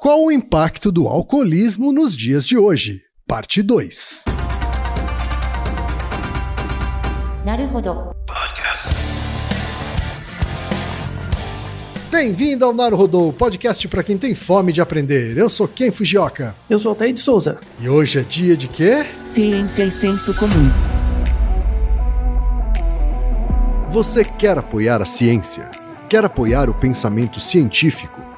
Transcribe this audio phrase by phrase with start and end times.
[0.00, 3.02] Qual o impacto do alcoolismo nos dias de hoje?
[3.26, 4.26] Parte 2.
[12.12, 15.36] Bem-vindo ao Naruhodô, podcast para quem tem fome de aprender.
[15.36, 16.54] Eu sou Ken Fujioka.
[16.70, 17.58] Eu sou Altair de Souza.
[17.80, 19.04] E hoje é dia de quê?
[19.24, 20.70] Ciência e senso comum.
[23.90, 25.68] Você quer apoiar a ciência?
[26.08, 28.37] Quer apoiar o pensamento científico?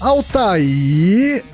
[0.00, 1.44] Altaí,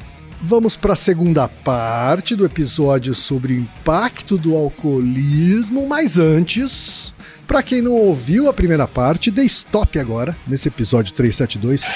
[0.41, 7.13] vamos para a segunda parte do episódio sobre o impacto do alcoolismo, mas antes,
[7.45, 11.89] para quem não ouviu a primeira parte, dê stop agora nesse episódio 372.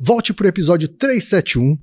[0.00, 1.78] Volte para o episódio 371.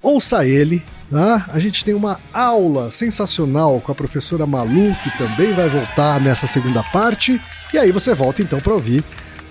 [0.00, 0.80] Ouça ele.
[1.12, 6.20] Ah, a gente tem uma aula sensacional com a professora Malu, que também vai voltar
[6.20, 7.40] nessa segunda parte.
[7.72, 9.04] E aí você volta então para ouvir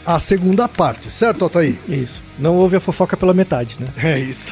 [0.06, 1.78] a segunda parte, certo, Altair?
[1.88, 2.22] Isso.
[2.38, 3.88] Não houve a fofoca pela metade, né?
[3.98, 4.52] É isso.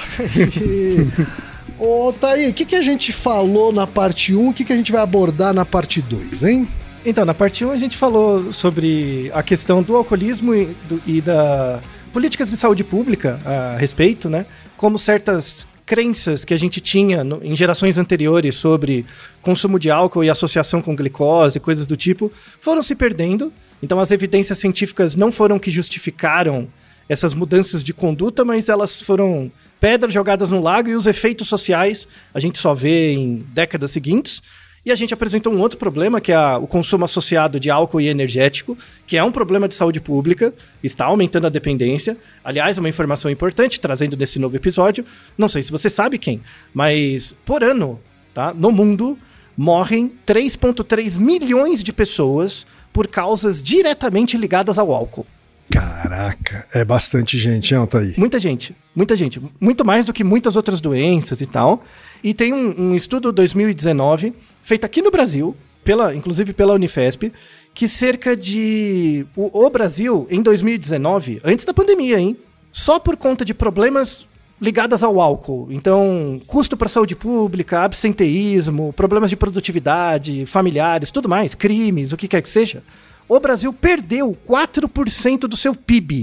[1.77, 4.75] Ô, Thaí, o que, que a gente falou na parte 1 o que, que a
[4.75, 6.67] gente vai abordar na parte 2, hein?
[7.03, 11.21] Então, na parte 1 a gente falou sobre a questão do alcoolismo e, do, e
[11.21, 11.81] da
[12.13, 14.45] políticas de saúde pública a respeito, né?
[14.77, 19.05] Como certas crenças que a gente tinha no, em gerações anteriores sobre
[19.41, 23.51] consumo de álcool e associação com glicose, coisas do tipo, foram se perdendo.
[23.81, 26.67] Então, as evidências científicas não foram que justificaram
[27.09, 32.07] essas mudanças de conduta, mas elas foram pedras jogadas no lago e os efeitos sociais
[32.33, 34.41] a gente só vê em décadas seguintes.
[34.83, 38.07] E a gente apresentou um outro problema, que é o consumo associado de álcool e
[38.07, 38.75] energético,
[39.05, 40.53] que é um problema de saúde pública,
[40.83, 42.17] está aumentando a dependência.
[42.43, 45.05] Aliás, uma informação importante, trazendo nesse novo episódio,
[45.37, 46.41] não sei se você sabe quem,
[46.73, 47.99] mas por ano,
[48.33, 49.19] tá, no mundo,
[49.55, 55.25] morrem 3,3 milhões de pessoas por causas diretamente ligadas ao álcool.
[55.71, 58.13] Caraca, é bastante gente, hein, Altair?
[58.17, 59.41] Muita gente, muita gente.
[59.59, 61.83] Muito mais do que muitas outras doenças e tal.
[62.23, 67.31] E tem um, um estudo 2019, feito aqui no Brasil, pela, inclusive pela Unifesp,
[67.73, 69.25] que cerca de.
[69.35, 72.37] O, o Brasil, em 2019, antes da pandemia, hein?
[72.71, 74.27] Só por conta de problemas
[74.61, 75.67] ligados ao álcool.
[75.71, 82.17] Então, custo para a saúde pública, absenteísmo, problemas de produtividade, familiares, tudo mais, crimes, o
[82.17, 82.83] que quer que seja
[83.31, 86.21] o Brasil perdeu 4% do seu PIB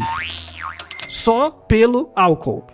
[1.08, 2.66] só pelo álcool,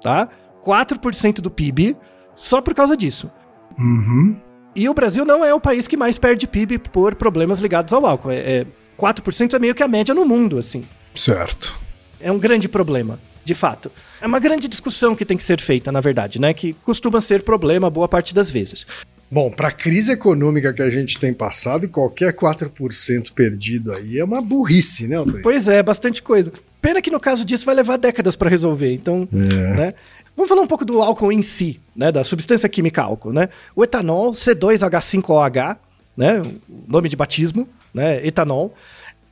[0.00, 0.28] tá?
[0.64, 1.96] 4% do PIB
[2.36, 3.28] só por causa disso.
[3.76, 4.36] Uhum.
[4.76, 8.06] E o Brasil não é o país que mais perde PIB por problemas ligados ao
[8.06, 8.30] álcool.
[8.30, 8.66] É, é,
[8.96, 10.84] 4% é meio que a média no mundo, assim.
[11.12, 11.76] Certo.
[12.20, 13.90] É um grande problema, de fato.
[14.20, 16.52] É uma grande discussão que tem que ser feita, na verdade, né?
[16.54, 18.86] Que costuma ser problema boa parte das vezes.
[19.30, 24.24] Bom, para a crise econômica que a gente tem passado, qualquer 4% perdido aí é
[24.24, 25.42] uma burrice, né, Altair?
[25.42, 26.52] Pois é, bastante coisa.
[26.82, 28.92] Pena que no caso disso vai levar décadas para resolver.
[28.92, 29.36] Então, É.
[29.74, 29.94] né?
[30.36, 32.10] Vamos falar um pouco do álcool em si, né?
[32.12, 33.48] Da substância química álcool, né?
[33.76, 35.76] O etanol, C2H5OH,
[36.16, 36.40] né?
[36.40, 38.26] O nome de batismo, né?
[38.26, 38.74] Etanol.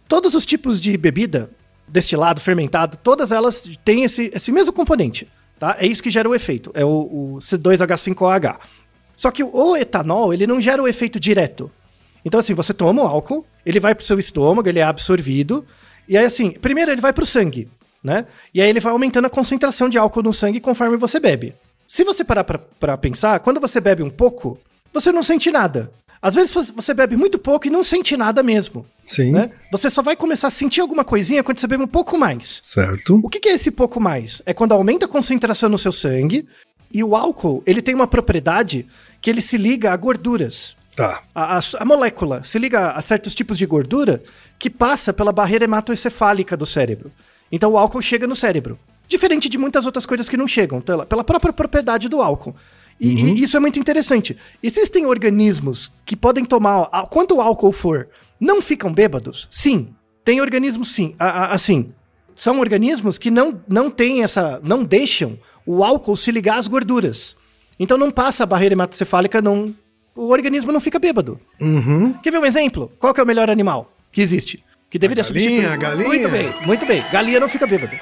[0.09, 1.51] Todos os tipos de bebida,
[1.91, 5.29] destilado, fermentado, todas elas têm esse, esse mesmo componente,
[5.59, 5.77] tá?
[5.79, 8.59] É isso que gera o efeito, é o, o C2H5OH.
[9.17, 11.71] Só que o etanol, ele não gera o efeito direto.
[12.25, 15.67] Então, assim, você toma o álcool, ele vai pro seu estômago, ele é absorvido,
[16.09, 17.69] e aí, assim, primeiro ele vai pro sangue,
[18.03, 18.27] né?
[18.55, 21.55] E aí ele vai aumentando a concentração de álcool no sangue conforme você bebe.
[21.87, 24.59] Se você parar pra pensar, quando você bebe um pouco,
[24.93, 25.93] você não sente nada.
[26.23, 28.85] Às vezes você bebe muito pouco e não sente nada mesmo.
[29.07, 29.33] Sim.
[29.33, 29.51] Né?
[29.73, 32.61] Você só vai começar a sentir alguma coisinha quando você bebe um pouco mais.
[32.63, 33.19] Certo.
[33.23, 34.43] O que, é esse pouco mais?
[34.45, 36.47] É quando aumenta a concentração no seu sangue
[36.93, 38.87] e o álcool ele tem uma propriedade
[39.21, 40.77] que ele se liga a gorduras.
[40.95, 41.23] Tá.
[41.35, 44.23] A, a- a molécula se liga a certos tipos de gordura
[44.59, 47.11] que passa pela barreira hematoencefálica do cérebro.
[47.51, 48.79] Então o álcool chega no cérebro.
[49.09, 52.55] Diferente de muitas outras coisas que não chegam, pela, pela própria propriedade do álcool.
[53.01, 54.37] E, e isso é muito interessante.
[54.63, 58.09] Existem organismos que podem tomar, quanto o álcool for,
[58.39, 59.49] não ficam bêbados?
[59.51, 59.89] Sim.
[60.25, 61.93] Tem organismos sim, a- a- assim.
[62.37, 64.61] São organismos que não, não têm essa.
[64.63, 67.37] não deixam o álcool se ligar às gorduras.
[67.79, 69.75] Então não passa a barreira hematoencefálica, não.
[70.15, 71.41] O organismo não fica bêbado.
[71.61, 72.13] Uhum.
[72.23, 72.93] Quer ver um exemplo?
[72.99, 74.63] Qual é o melhor animal que existe?
[74.91, 75.73] Que deveria A galinha, substituir.
[75.73, 76.09] a galinha.
[76.09, 77.05] Muito bem, muito bem.
[77.11, 77.99] Galinha não fica bêbada.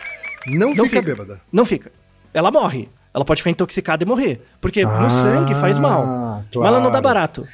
[0.47, 1.03] Não, Não fica, fica.
[1.03, 1.41] bêbada.
[1.53, 1.93] Não fica.
[2.35, 2.89] Ela morre.
[3.15, 4.41] Ela pode ficar intoxicada e morrer.
[4.61, 6.45] Porque Ah, no sangue faz mal.
[6.55, 7.03] Mas ela não dá claro.
[7.03, 7.49] barato.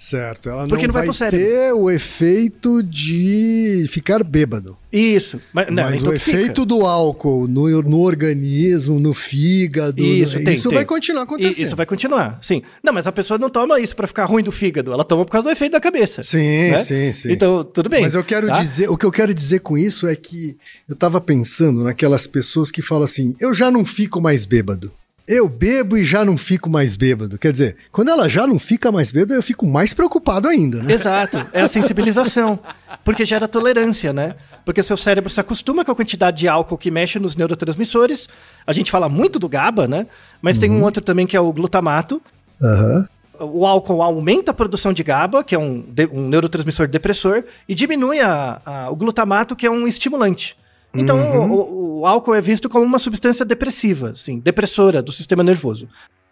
[0.00, 0.48] Certo.
[0.48, 4.74] Ela Porque não, vai vai, ter o efeito de ficar bêbado.
[4.90, 5.38] Isso.
[5.52, 10.54] Mas, não, Mas o efeito do álcool no, no organismo, no fígado, Isso, no- tem,
[10.54, 10.76] isso tem.
[10.76, 11.66] vai continuar acontecendo.
[11.66, 12.62] Isso vai continuar, sim.
[12.82, 14.90] Não, mas a pessoa não toma isso pra ficar ruim do fígado.
[14.90, 16.22] Ela toma por causa do efeito da cabeça.
[16.22, 16.78] Sim, né?
[16.78, 17.32] sim, sim.
[17.32, 18.00] Então, tudo bem.
[18.00, 18.54] Mas eu quero tá?
[18.54, 20.56] dizer, o que eu quero dizer com isso é que
[20.88, 24.90] eu tava pensando naquelas pessoas que falam assim: eu já não fico mais bêbado.
[25.32, 27.38] Eu bebo e já não fico mais bêbado.
[27.38, 30.92] Quer dizer, quando ela já não fica mais bêbada, eu fico mais preocupado ainda, né?
[30.92, 32.58] Exato, é a sensibilização.
[33.04, 34.34] Porque gera tolerância, né?
[34.64, 38.28] Porque o seu cérebro se acostuma com a quantidade de álcool que mexe nos neurotransmissores.
[38.66, 40.08] A gente fala muito do GABA, né?
[40.42, 42.20] Mas tem um outro também que é o glutamato.
[42.60, 43.08] Aham.
[43.38, 48.18] O álcool aumenta a produção de GABA, que é um, um neurotransmissor depressor, e diminui
[48.20, 50.56] a- a- o glutamato, que é um estimulante.
[50.94, 55.42] Então, o, o- o álcool é visto como uma substância depressiva, assim, depressora do sistema
[55.42, 55.88] nervoso.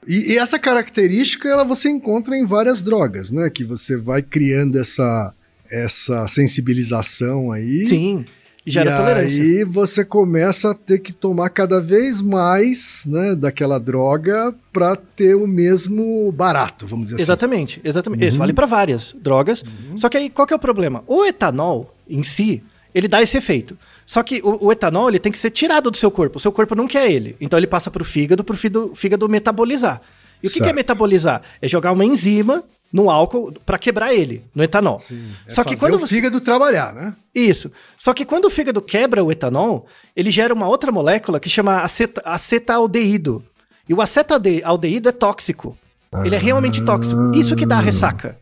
[0.07, 3.51] E, e essa característica ela você encontra em várias drogas, né?
[3.51, 5.33] Que você vai criando essa,
[5.71, 7.87] essa sensibilização aí.
[7.87, 8.25] Sim,
[8.67, 9.43] e gera e tolerância.
[9.43, 15.35] aí você começa a ter que tomar cada vez mais, né, daquela droga para ter
[15.35, 17.23] o mesmo barato, vamos dizer assim.
[17.23, 18.27] Exatamente, exatamente.
[18.27, 19.63] Isso vale para várias drogas.
[19.97, 21.03] Só que aí qual que é o problema?
[21.07, 22.63] O etanol em si,
[22.95, 23.77] ele dá esse efeito.
[24.09, 26.39] Só que o, o etanol ele tem que ser tirado do seu corpo.
[26.39, 27.37] O seu corpo não quer ele.
[27.39, 30.01] Então ele passa pro fígado, pro fígado, fígado metabolizar.
[30.43, 31.43] E o que, que é metabolizar?
[31.61, 34.99] É jogar uma enzima no álcool para quebrar ele, no etanol.
[35.47, 36.15] É Só que quando o você...
[36.15, 37.15] fígado trabalhar, né?
[37.35, 37.71] Isso.
[37.99, 41.83] Só que quando o fígado quebra o etanol, ele gera uma outra molécula que chama
[41.83, 43.45] aceta, acetaldeído.
[43.87, 45.77] E o acetaldeído é tóxico.
[46.25, 47.35] Ele é realmente tóxico.
[47.35, 48.39] Isso que dá a ressaca.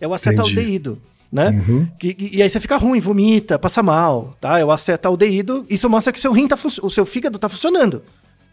[0.00, 1.00] É o acetaldeído,
[1.34, 1.50] né?
[1.50, 1.88] Uhum.
[1.98, 4.58] Que- e, e aí você fica ruim, vomita, passa mal, tá?
[4.58, 5.66] É o acetaldeído.
[5.68, 8.02] Isso mostra que seu rim tá o seu fígado tá funcionando.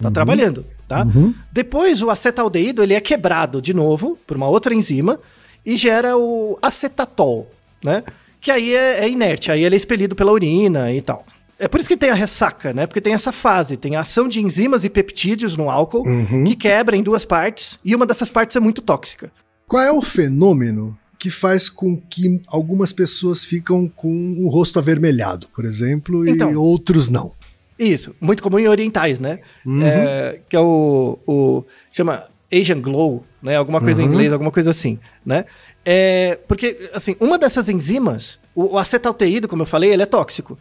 [0.02, 0.14] Tá Uhum.
[0.14, 1.06] trabalhando, tá?
[1.52, 5.20] Depois o acetaldeído, ele é quebrado de novo por uma outra enzima
[5.64, 7.48] e gera o acetatol,
[7.84, 8.04] né?
[8.42, 11.24] Que aí é, é inerte, aí ele é expelido pela urina e tal.
[11.60, 12.88] É por isso que tem a ressaca, né?
[12.88, 16.04] Porque tem essa fase, tem a ação de enzimas e peptídeos no álcool
[16.48, 19.32] que quebra em duas partes e uma dessas partes é muito tóxica.
[19.68, 25.48] Qual é o fenômeno que faz com que algumas pessoas ficam com o rosto avermelhado,
[25.56, 26.56] por exemplo, e Então.
[26.56, 27.32] outros não?
[27.78, 29.40] Isso, muito comum em orientais, né?
[29.84, 33.56] É, que é o, o- chama Asian Glow, né?
[33.56, 35.46] Alguma coisa em inglês, alguma coisa assim, né?
[35.86, 40.58] É, porque, assim, uma dessas enzimas, o, o acetaldeído, como eu falei, ele é tóxico.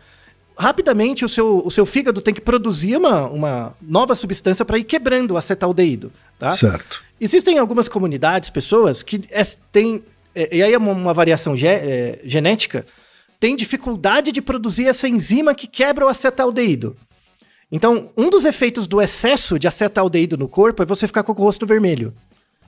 [0.58, 4.84] Rapidamente, o seu, o seu fígado tem que produzir uma, uma nova substância para ir
[4.84, 6.52] quebrando o acetaldeído, tá?
[6.52, 7.02] Certo.
[7.18, 10.02] Existem algumas comunidades, pessoas que é, têm,
[10.34, 12.84] é, e aí é uma, uma variação ge- é, genética,
[13.38, 16.96] tem dificuldade de produzir essa enzima que quebra o acetaldeído.
[17.72, 21.34] Então, um dos efeitos do excesso de acetaldeído no corpo é você ficar com o
[21.36, 22.12] rosto vermelho.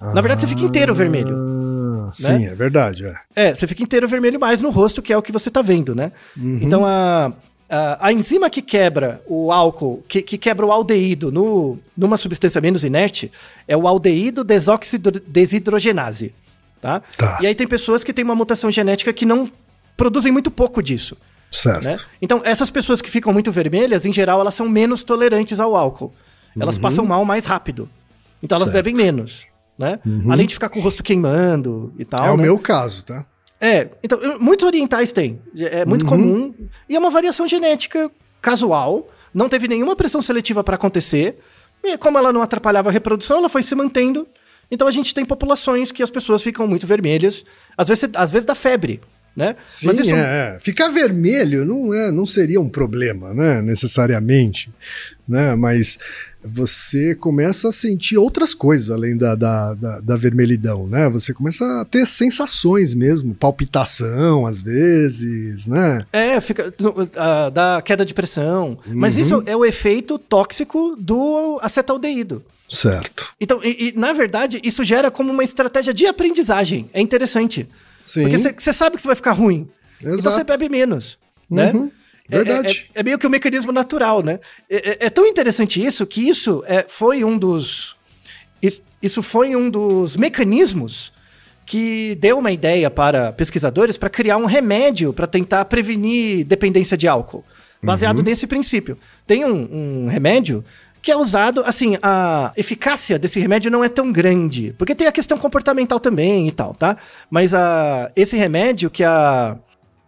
[0.00, 1.34] Na verdade, você fica inteiro vermelho.
[1.34, 3.04] Ah, sim, é verdade.
[3.36, 3.48] É.
[3.50, 5.94] É, você fica inteiro vermelho mais no rosto, que é o que você tá vendo,
[5.94, 6.10] né?
[6.36, 7.32] Então a,
[7.70, 12.60] a, a enzima que quebra o álcool, que, que quebra o aldeído no, numa substância
[12.60, 13.30] menos inerte,
[13.68, 16.34] é o aldeído desoxidro- desidrogenase.
[16.82, 17.00] Tá?
[17.16, 17.38] Tá.
[17.40, 19.48] E aí tem pessoas que têm uma mutação genética que não
[19.96, 21.16] produzem muito pouco disso.
[21.50, 21.84] Certo.
[21.84, 21.94] Né?
[22.20, 26.12] Então, essas pessoas que ficam muito vermelhas, em geral, elas são menos tolerantes ao álcool.
[26.58, 26.82] Elas Uhum.
[26.82, 27.88] passam mal mais rápido.
[28.42, 28.84] Então, elas Certo.
[28.84, 29.46] bebem menos.
[29.78, 30.00] Né?
[30.28, 32.20] Além de ficar com o rosto queimando e tal.
[32.20, 32.26] Uhum.
[32.26, 32.42] é o né?
[32.42, 33.24] meu caso, tá?
[33.60, 35.40] É, então, muitos orientais têm.
[35.56, 36.08] É muito Uhum.
[36.08, 36.54] comum.
[36.88, 38.10] E é uma variação genética
[38.40, 39.08] casual.
[39.32, 41.38] Não teve nenhuma pressão seletiva para acontecer.
[41.84, 44.26] E como ela não atrapalhava a reprodução, ela foi se mantendo.
[44.72, 47.44] Então a gente tem populações que as pessoas ficam muito vermelhas.
[47.76, 49.02] Às vezes, às vezes dá febre,
[49.36, 49.54] né?
[49.66, 50.58] Sim, é, é.
[50.58, 53.60] Ficar vermelho não, é, não seria um problema, né?
[53.60, 54.70] Necessariamente.
[55.28, 55.54] Né?
[55.54, 55.98] Mas
[56.42, 61.06] você começa a sentir outras coisas além da, da, da, da vermelhidão, né?
[61.10, 66.02] Você começa a ter sensações mesmo, palpitação às vezes, né?
[66.12, 66.72] É, fica
[67.16, 68.78] ah, dá queda de pressão.
[68.86, 69.20] Mas Uhum.
[69.20, 72.42] isso é o efeito tóxico do acetaldeído.
[72.74, 73.34] Certo.
[73.38, 76.88] Então, e, e, na verdade, isso gera como uma estratégia de aprendizagem.
[76.94, 77.68] É interessante.
[78.04, 78.22] Sim.
[78.22, 79.68] Porque você sabe que você vai ficar ruim.
[80.00, 80.36] Então Exato.
[80.36, 81.18] você bebe menos,
[81.50, 81.70] né?
[81.72, 81.90] Uhum.
[82.30, 82.88] É- Verdade.
[82.94, 84.40] É, é- é meio que o mecanismo natural, né?
[84.70, 87.94] É, é- é tão interessante isso que isso é, foi um dos.
[88.62, 91.12] is- Isso foi um dos mecanismos
[91.66, 97.06] que deu uma ideia para pesquisadores para criar um remédio para tentar prevenir dependência de
[97.06, 97.44] álcool.
[97.82, 98.24] Baseado Uhum.
[98.24, 98.96] nesse princípio.
[99.26, 100.64] Tem um, um remédio
[101.02, 105.12] que é usado, assim, a eficácia desse remédio não é tão grande, porque tem a
[105.12, 106.96] questão comportamental também e tal, tá?
[107.28, 109.58] Mas a, esse remédio que a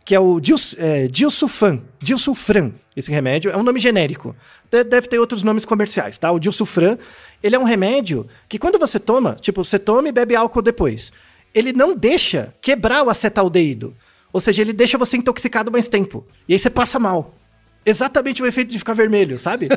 [0.06, 4.36] que é o Dils, é, Dilsulfan, Dilsulfran, esse remédio, é um nome genérico.
[4.70, 6.30] De- Deve ter outros nomes comerciais, tá?
[6.30, 6.98] O Dilsulfran,
[7.42, 11.10] ele é um remédio que quando você toma, tipo, você toma e bebe álcool depois,
[11.54, 13.96] ele não deixa quebrar o acetaldeído.
[14.30, 16.26] Ou seja, ele deixa você intoxicado mais tempo.
[16.46, 17.34] E aí você passa mal.
[17.86, 19.68] Exatamente o efeito de ficar vermelho, sabe?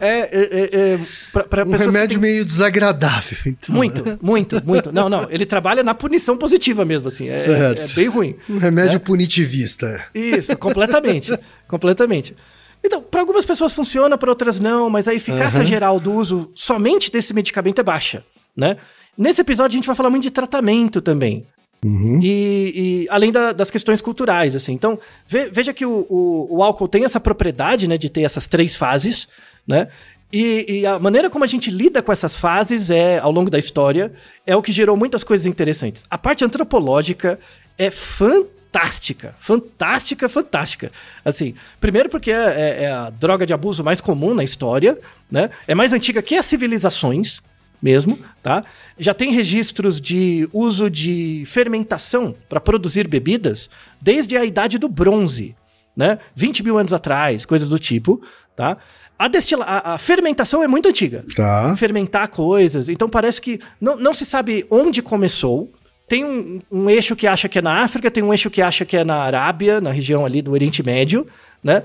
[0.00, 0.98] é, é, é, é
[1.32, 3.74] pra, pra Um remédio têm- meio desagradável, então.
[3.74, 4.92] Muito, muito, muito.
[4.92, 5.26] Não, não.
[5.30, 7.28] Ele trabalha na punição positiva mesmo, assim.
[7.28, 7.82] É, Certo.
[7.82, 8.36] é bem ruim.
[8.48, 9.04] Um remédio né?
[9.04, 10.04] punitivista.
[10.14, 11.36] Isso, completamente.
[11.66, 12.36] completamente.
[12.84, 15.66] Então, para algumas pessoas funciona, para outras não, mas a eficácia Aham.
[15.66, 18.22] geral do uso somente desse medicamento é baixa,
[18.56, 18.76] né?
[19.18, 21.46] Nesse episódio a gente vai falar muito de tratamento também.
[21.84, 22.18] Uhum.
[22.22, 24.72] E, e além da- das questões culturais, assim.
[24.72, 28.46] Então, ve- veja que o, o- o álcool tem essa propriedade, né, de ter essas
[28.48, 29.28] três fases,
[29.66, 29.86] né?
[30.32, 33.58] E, e a maneira como a gente lida com essas fases é, ao longo da
[33.60, 34.12] história,
[34.44, 36.02] é o que gerou muitas coisas interessantes.
[36.10, 37.38] A parte antropológica
[37.78, 40.90] é fantástica, fantástica, fantástica.
[41.24, 44.98] Assim, primeiro porque é, é- é a droga de abuso mais comum na história,
[45.30, 45.48] né?
[45.66, 47.40] É mais antiga que as civilizações,
[47.80, 48.64] mesmo, tá?
[48.98, 53.68] Já tem registros de uso de fermentação para produzir bebidas
[54.00, 55.54] desde a idade do bronze,
[55.96, 56.18] né?
[56.34, 58.20] 20 mil anos atrás, coisas do tipo,
[58.54, 58.76] tá?
[59.18, 61.24] A, destila a, a fermentação é muito antiga.
[61.34, 61.74] Tá.
[61.76, 62.88] Fermentar coisas.
[62.88, 65.72] Então parece que não, não se sabe onde começou.
[66.06, 68.84] Tem um, um eixo que acha que é na África, tem um eixo que acha
[68.84, 71.26] que é na Arábia, na região ali do Oriente Médio,
[71.64, 71.82] né?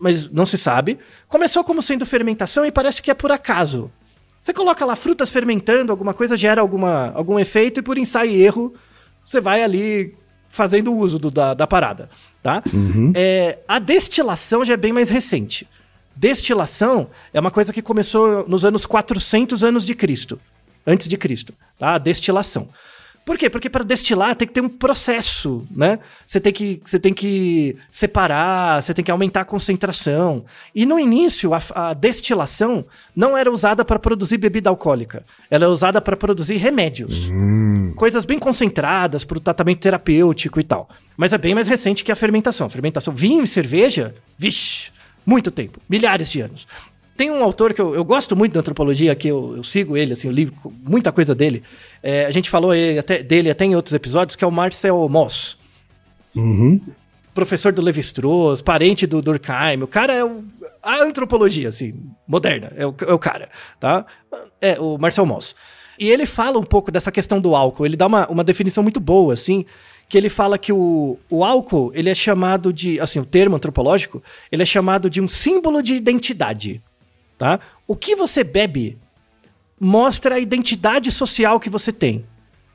[0.00, 0.98] Mas não se sabe.
[1.28, 3.90] Começou como sendo fermentação e parece que é por acaso.
[4.40, 8.42] Você coloca lá frutas fermentando, alguma coisa gera alguma, algum efeito e por ensaio e
[8.42, 8.72] erro
[9.26, 10.14] você vai ali
[10.48, 12.08] fazendo uso do- da, da parada,
[12.42, 12.62] tá?
[13.14, 15.68] É, a destilação já é bem mais recente.
[16.16, 20.40] Destilação é uma coisa que começou nos anos 400 anos de Cristo,
[20.86, 21.94] antes de Cristo, tá?
[21.94, 22.68] A destilação.
[23.24, 23.48] Por quê?
[23.48, 25.98] Porque para destilar tem que ter um processo, né?
[26.26, 30.44] Você tem que, você tem que separar, você tem que aumentar a concentração.
[30.74, 32.84] E no início, a, a destilação
[33.14, 35.24] não era usada para produzir bebida alcoólica.
[35.50, 37.30] Ela é usada para produzir remédios.
[37.94, 40.88] Coisas bem concentradas para o tratamento terapêutico e tal.
[41.16, 42.66] Mas é bem mais recente que a fermentação.
[42.66, 44.90] A fermentação, vinho e cerveja, vixe,
[45.24, 46.66] muito tempo, milhares de anos.
[47.20, 50.14] Tem um autor que eu, eu gosto muito da antropologia, que eu, eu sigo ele,
[50.14, 50.50] assim, eu li
[50.82, 51.62] muita coisa dele.
[52.02, 55.06] É, a gente falou ele até- dele até em outros episódios, que é o Marcel
[55.06, 55.58] Moss.
[56.34, 56.80] Uhum.
[57.34, 59.82] Professor do Levi-Strauss, parente do Durkheim.
[59.82, 60.42] O cara é o-
[60.82, 61.92] a antropologia, assim,
[62.26, 62.72] moderna.
[62.74, 64.06] É o, é o cara, tá?
[64.58, 65.54] É, o Marcel Moss.
[65.98, 67.84] E ele fala um pouco dessa questão do álcool.
[67.84, 69.66] Ele dá uma, uma definição muito boa, assim,
[70.08, 74.22] que ele fala que o, o álcool, ele é chamado de, assim, o termo antropológico,
[74.50, 76.80] ele é chamado de um símbolo de identidade,
[77.40, 77.58] tá?
[77.86, 78.98] O que você bebe
[79.80, 82.26] mostra a identidade social que você tem.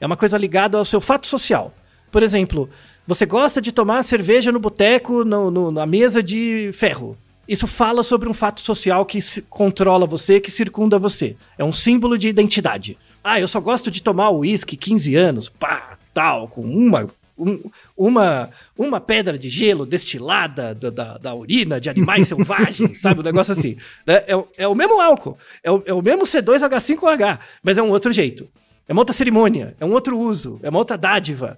[0.02, 1.72] É uma coisa ligada ao seu fato social.
[2.12, 2.68] Por exemplo,
[3.06, 7.16] você gosta de tomar cerveja no boteco, no, no- na mesa de ferro.
[7.48, 9.20] Isso fala sobre um fato social que
[9.50, 11.36] controla você, que circunda você.
[11.60, 12.98] É um símbolo de identidade.
[13.24, 17.62] Ah, eu só gosto de tomar uísque 15 anos, pá, tal, com uma, um-
[17.98, 23.20] uma, uma pedra de gelo destilada da, da, da urina de animais selvagens, sabe?
[23.20, 23.77] Um negócio assim.
[24.06, 24.24] né?
[24.27, 27.89] É, o- é o mesmo álcool, é o, é o mesmo C2H5OH, mas é um
[27.89, 28.48] outro jeito.
[28.88, 31.58] É uma outra cerimônia, é um outro uso, é uma outra dádiva,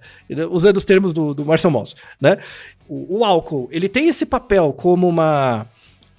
[0.50, 2.38] usando os termos do, do Marcel Moss, né?
[2.88, 5.66] o, o álcool, ele tem esse papel como uma.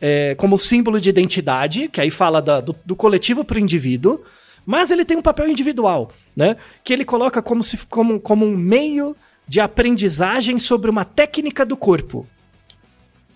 [0.02, 4.22] É, como símbolo de identidade, que aí fala da, do, do coletivo para o indivíduo,
[4.66, 6.56] mas ele tem um papel individual, né?
[6.86, 9.14] Que ele coloca como, se, como, como um meio
[9.50, 12.28] de aprendizagem sobre uma técnica do corpo.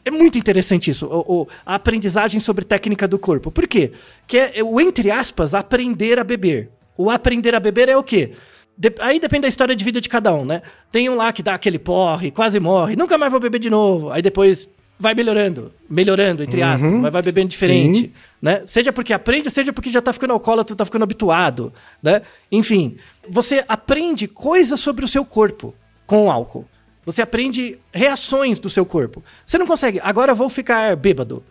[0.06, 3.50] É muito interessante isso, o, o, a aprendizagem sobre técnica do corpo.
[3.50, 3.94] Por quê?
[4.28, 6.70] Que é o, entre aspas, aprender a beber.
[6.96, 8.34] O aprender a beber é o quê?
[8.78, 10.62] De, aí depende da história de vida de cada um, né?
[10.92, 14.12] Tem um lá que dá aquele porre, quase morre, nunca mais vou beber de novo.
[14.12, 18.12] Aí depois vai melhorando, melhorando, entre aspas, uhum, mas vai bebendo diferente, sim.
[18.40, 18.62] né?
[18.68, 22.22] Seja porque aprende, seja porque já tá ficando alcoólatra, tá ficando habituado, né?
[22.52, 25.74] Enfim, você aprende coisas sobre o seu corpo
[26.06, 26.66] com o álcool.
[27.06, 29.24] Você aprende reações do seu corpo.
[29.46, 31.44] Você não consegue, agora vou ficar bêbado.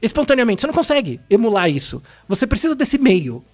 [0.00, 2.02] Espontaneamente, você não consegue emular isso.
[2.28, 3.44] Você precisa desse meio.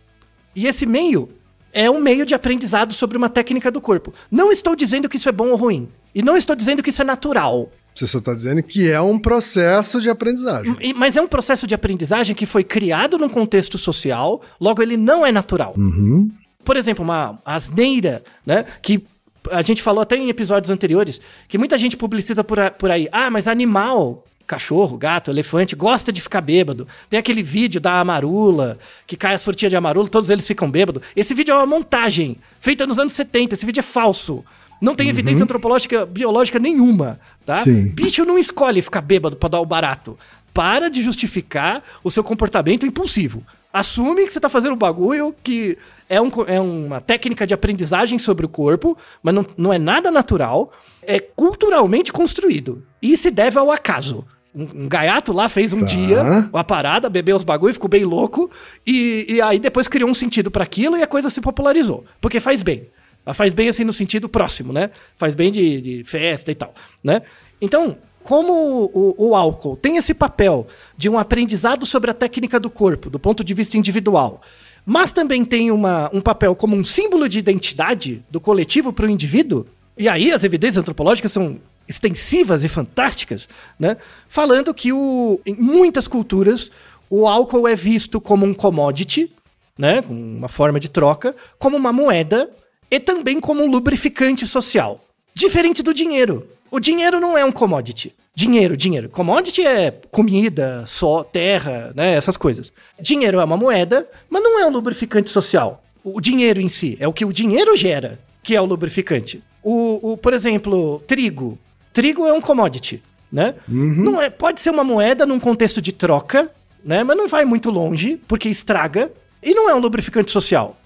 [0.54, 1.28] E esse meio
[1.72, 4.12] é um meio de aprendizado sobre uma técnica do corpo.
[4.30, 5.88] Não estou dizendo que isso é bom ou ruim.
[6.14, 7.70] E não estou dizendo que isso é natural.
[7.94, 10.74] Você só está dizendo que é um processo de aprendizagem.
[10.96, 15.26] Mas é um processo de aprendizagem que foi criado num contexto social, logo ele não
[15.26, 15.74] é natural.
[15.76, 16.30] Uhum.
[16.64, 18.64] Por exemplo, uma asneira, né?
[18.82, 19.04] Que
[19.50, 23.08] a gente falou até em episódios anteriores que muita gente publiciza por, por aí.
[23.10, 26.88] Ah, mas animal, cachorro, gato, elefante, gosta de ficar bêbado.
[27.08, 31.02] Tem aquele vídeo da amarula, que cai as frutinhas de amarula, todos eles ficam bêbados.
[31.14, 33.54] Esse vídeo é uma montagem, feita nos anos 70.
[33.54, 34.44] Esse vídeo é falso.
[34.80, 35.10] Não tem uhum.
[35.10, 37.56] evidência antropológica, biológica nenhuma, tá?
[37.56, 37.90] Sim.
[37.90, 40.18] Bicho não escolhe ficar bêbado para dar o barato.
[40.52, 43.44] Para de justificar o seu comportamento impulsivo.
[43.72, 48.18] Assume que você tá fazendo um bagulho que é, um, é uma técnica de aprendizagem
[48.18, 50.72] sobre o corpo, mas não, não é nada natural,
[51.02, 52.84] é culturalmente construído.
[53.00, 54.24] E se deve ao acaso.
[54.52, 55.86] Um, um gaiato lá fez um tá.
[55.86, 56.22] dia
[56.52, 58.50] uma parada, bebeu os bagulho, ficou bem louco,
[58.84, 62.04] e, e aí depois criou um sentido para aquilo e a coisa se popularizou.
[62.20, 62.88] Porque faz bem.
[63.32, 64.90] Faz bem assim no sentido próximo, né?
[65.16, 66.74] Faz bem de, de festa e tal,
[67.04, 67.22] né?
[67.60, 72.68] Então, como o, o, álcool tem esse papel de um aprendizado sobre a técnica do
[72.68, 74.40] corpo, do ponto de vista individual,
[74.84, 79.10] mas também tem uma, um papel como um símbolo de identidade do coletivo para o
[79.10, 79.66] indivíduo,
[79.96, 83.96] e aí as evidências antropológicas são extensivas e fantásticas, né?
[84.28, 86.70] Falando que o, em muitas culturas
[87.08, 89.32] o álcool é visto como um commodity,
[89.76, 90.02] né?
[90.08, 92.48] Uma forma de troca, como uma moeda
[92.88, 95.04] e também como um lubrificante social.
[95.34, 96.46] Diferente do dinheiro.
[96.70, 98.14] O dinheiro não é um commodity.
[98.34, 99.08] Dinheiro, dinheiro.
[99.08, 102.14] Commodity é comida, só, terra, né?
[102.14, 102.72] Essas coisas.
[103.00, 105.82] Dinheiro é uma moeda, mas não é um lubrificante social.
[106.04, 109.42] O dinheiro em si é o que o dinheiro gera, que é o lubrificante.
[109.62, 111.58] O, o por exemplo, trigo.
[111.92, 113.54] Trigo é um commodity, né?
[113.68, 114.04] Uhum.
[114.04, 116.50] Não é, pode ser uma moeda num contexto de troca,
[116.84, 117.02] né?
[117.02, 119.12] Mas não vai muito longe, porque estraga.
[119.42, 120.78] E não é um lubrificante social.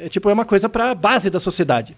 [0.00, 1.96] É tipo, é uma coisa para base da sociedade.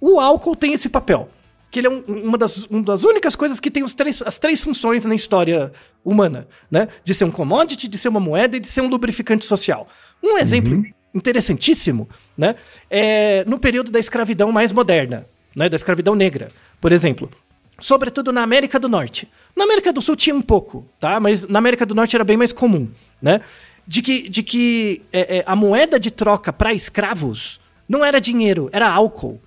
[0.00, 1.28] O álcool tem esse papel
[1.70, 4.38] que ele é um, uma, das, uma das únicas coisas que tem os três, as
[4.38, 5.72] três funções na história
[6.04, 6.88] humana, né?
[7.04, 9.88] De ser um commodity, de ser uma moeda e de ser um lubrificante social.
[10.22, 10.84] Um exemplo uhum.
[11.14, 12.54] interessantíssimo, né?
[12.90, 15.68] É no período da escravidão mais moderna, né?
[15.68, 16.48] Da escravidão negra,
[16.80, 17.30] por exemplo.
[17.78, 19.28] Sobretudo na América do Norte.
[19.54, 21.20] Na América do Sul tinha um pouco, tá?
[21.20, 22.88] Mas na América do Norte era bem mais comum,
[23.20, 23.40] né?
[23.86, 28.68] De que, de que é, é, a moeda de troca para escravos não era dinheiro,
[28.72, 29.40] era álcool.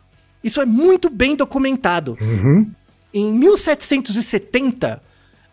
[0.43, 2.17] Isso é muito bem documentado.
[2.21, 2.69] Uhum.
[3.13, 5.01] Em 1770,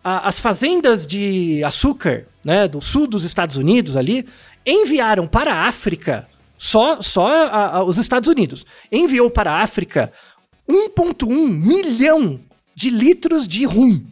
[0.03, 4.25] a, as fazendas de açúcar, né, do sul dos Estados Unidos ali,
[4.65, 10.11] enviaram para a África, só, só a, a, os Estados Unidos, enviou para a África
[10.69, 12.39] 1,1 milhão
[12.75, 14.03] de litros de rum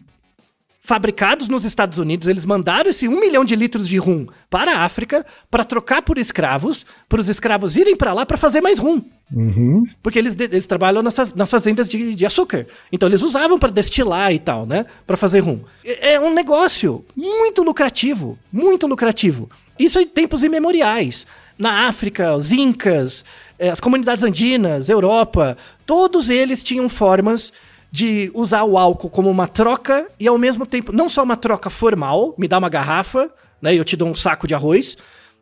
[0.85, 4.83] fabricados nos Estados Unidos, eles mandaram esse um milhão de litros de rum para a
[4.83, 9.01] África para trocar por escravos, para os escravos irem para lá para fazer mais rum.
[9.33, 9.83] Uhum.
[10.03, 12.67] Porque eles, eles trabalham nessas, nas fazendas de, de açúcar.
[12.91, 14.85] Então eles usavam para destilar e tal, né?
[15.07, 15.61] Para fazer rum.
[15.83, 18.37] É, um negócio muito lucrativo.
[18.53, 19.49] Muito lucrativo.
[19.79, 21.25] Isso em tempos imemoriais.
[21.57, 23.25] Na África, os Incas,
[23.57, 27.51] eh, as comunidades andinas, Europa, todos eles tinham formas
[27.95, 31.69] de usar o álcool como uma troca e ao mesmo tempo, não só uma troca
[31.69, 33.31] formal, me dá uma garrafa,
[33.61, 34.97] né, eu te dou um saco de arroz,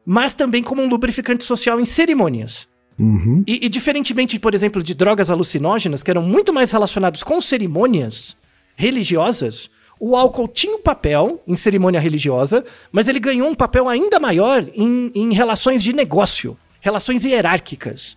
[0.06, 2.68] mas também como um lubrificante social em cerimônias.
[3.00, 3.44] Uhum.
[3.48, 8.38] E, e, diferentemente, por exemplo, de drogas alucinógenas, que eram muito mais relacionados com cerimônias
[8.76, 9.68] religiosas,
[10.00, 14.64] o álcool tinha um papel em cerimônia religiosa, mas ele ganhou um papel ainda maior
[14.76, 18.16] em, em relações de negócio, relações hierárquicas.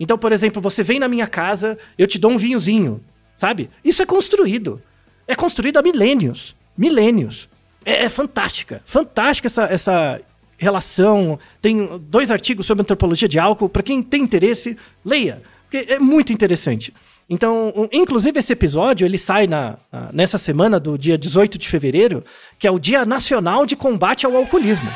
[0.00, 3.00] Então, por exemplo, você vem na minha casa, eu te dou um vinhozinho
[3.36, 3.70] sabe?
[3.84, 4.82] Isso é construído.
[5.28, 6.56] É construído há milênios.
[6.76, 7.48] Milênios.
[7.84, 8.82] É, é fantástica.
[8.84, 10.20] Fantástica essa, essa
[10.56, 11.38] relação.
[11.60, 13.68] Tem dois artigos sobre antropologia de álcool.
[13.68, 15.42] Para quem tem interesse, leia.
[15.68, 16.92] Porque é muito interessante.
[17.28, 19.76] Então, inclusive esse episódio, ele sai na,
[20.12, 22.24] nessa semana do dia 18 de fevereiro,
[22.58, 24.88] que é o Dia Nacional de Combate ao Alcoolismo.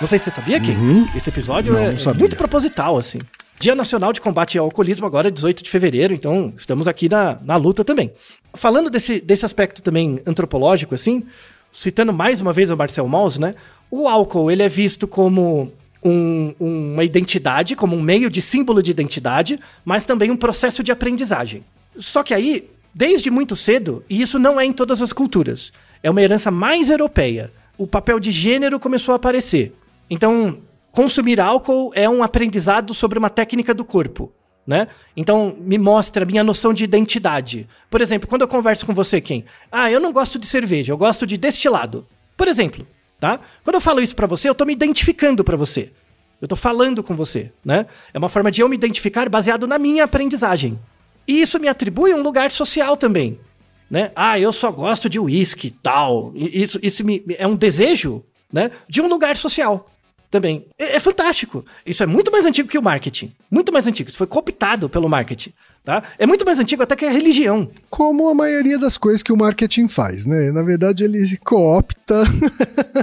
[0.00, 0.72] Não sei se você sabia, Kim.
[0.72, 1.08] Uhum.
[1.14, 3.18] Esse episódio Não, é, não é muito proposital, assim.
[3.58, 7.38] Dia Nacional de Combate ao Alcoolismo agora é 18 de fevereiro, então estamos aqui na,
[7.42, 8.12] na luta também.
[8.54, 11.22] Falando desse, desse aspecto também antropológico, assim,
[11.72, 13.54] citando mais uma vez o Marcel Mauss, né?
[13.90, 15.72] O álcool, ele é visto como
[16.04, 20.92] um- uma identidade, como um meio de símbolo de identidade, mas também um processo de
[20.92, 21.64] aprendizagem.
[21.96, 26.10] Só que aí, desde muito cedo, e isso não é em todas as culturas, é
[26.10, 29.74] uma herança mais europeia, o papel de gênero começou a aparecer.
[30.08, 30.58] Então,
[30.96, 34.32] consumir álcool é um aprendizado sobre uma técnica do corpo.
[34.66, 34.88] Né?
[35.14, 37.68] Então, me mostra a minha noção de identidade.
[37.90, 39.44] Por exemplo, quando eu converso com você, quem?
[39.70, 42.06] Ah, eu não gosto de cerveja, eu gosto de destilado.
[42.34, 42.84] Por exemplo,
[43.20, 43.38] tá?
[43.62, 45.92] Quando eu falo isso pra você, eu tô me identificando pra você.
[46.40, 47.86] Eu tô falando com você, né?
[48.12, 50.80] É uma forma de eu me identificar baseado na minha aprendizagem.
[51.28, 53.38] E isso me atribui um lugar social também,
[53.88, 54.10] né?
[54.16, 56.32] Ah, eu só gosto de uísque, tal.
[56.34, 58.70] Isso, isso me, é um desejo, né?
[58.88, 59.90] De um lugar social
[60.36, 60.66] também.
[60.78, 61.64] É, é fantástico.
[61.84, 63.32] Isso é muito mais antigo que o marketing.
[63.50, 64.08] Muito mais antigo.
[64.08, 66.02] Isso foi cooptado pelo marketing, tá?
[66.18, 67.70] É muito mais antigo até que a religião.
[67.88, 70.52] Como a maioria das coisas que o marketing faz, né?
[70.52, 72.24] Na verdade, ele coopta.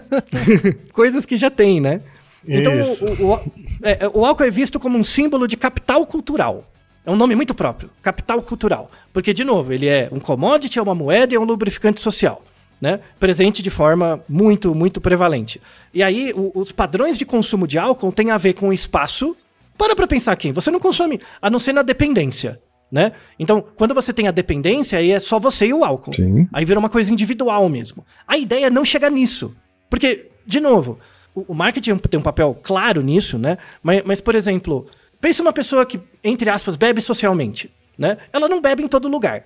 [0.93, 2.01] Coisas que já tem, né?
[2.47, 3.05] Então, Isso.
[3.05, 6.69] o, o, é, o álcool é visto como um símbolo de capital cultural.
[7.05, 8.91] É um nome muito próprio, capital cultural.
[9.11, 12.43] Porque, de novo, ele é um commodity, é uma moeda e é um lubrificante social.
[12.83, 12.99] Né?
[13.17, 15.61] Presente de forma muito, muito prevalente.
[15.93, 19.37] E aí, o- os padrões de consumo de álcool têm a ver com o espaço.
[19.77, 22.59] Para pra pensar aqui, você não consome, a não ser na dependência.
[22.91, 23.13] Né?
[23.39, 26.11] Então, quando você tem a dependência, aí é só você e o álcool.
[26.11, 26.45] Sim.
[26.51, 28.05] Aí vira uma coisa individual mesmo.
[28.27, 29.55] A ideia é não chegar nisso.
[29.89, 30.99] Porque, de novo,
[31.33, 33.57] o, o marketing tem um papel claro nisso, né?
[33.81, 34.87] Mas, mas, por exemplo,
[35.21, 37.71] pensa uma pessoa que, entre aspas, bebe socialmente.
[37.97, 38.17] Né?
[38.33, 39.45] Ela não bebe em todo lugar.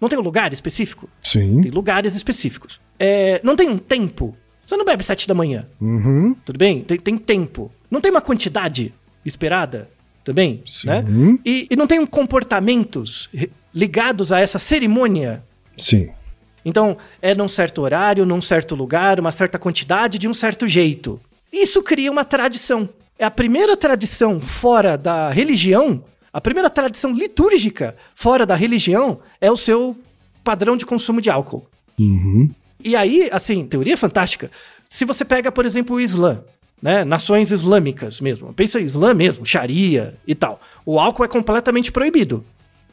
[0.00, 1.08] Não tem um lugar específico?
[1.22, 1.62] Sim.
[1.62, 2.80] Tem lugares específicos.
[2.98, 4.36] É, não tem um tempo.
[4.64, 5.66] Você não bebe sete da manhã.
[5.80, 6.34] Uhum.
[6.44, 6.82] Tudo bem?
[6.82, 7.70] Tem, tem tempo.
[7.90, 8.92] Não tem uma quantidade
[9.24, 9.88] esperada
[10.24, 10.88] também, Sim.
[10.88, 11.04] né?
[11.44, 13.30] E, e não tem um comportamentos
[13.72, 15.44] ligados a essa cerimônia
[15.76, 16.10] Sim.
[16.64, 21.20] então, é num certo horário, num certo lugar, uma certa quantidade, de um certo jeito.
[21.52, 22.88] Isso cria uma tradição.
[23.18, 26.02] É a primeira tradição fora da religião,
[26.36, 29.96] a primeira tradição litúrgica fora da religião é o seu
[30.44, 31.66] padrão de consumo de álcool.
[31.98, 32.50] Uhum.
[32.84, 34.50] E aí, assim, teoria fantástica.
[34.86, 36.42] Se você pega, por exemplo, o Islã,
[36.82, 37.06] né?
[37.06, 38.52] Nações islâmicas mesmo.
[38.52, 40.60] Pensa em Islã mesmo, Sharia e tal.
[40.84, 42.44] O álcool é completamente proibido.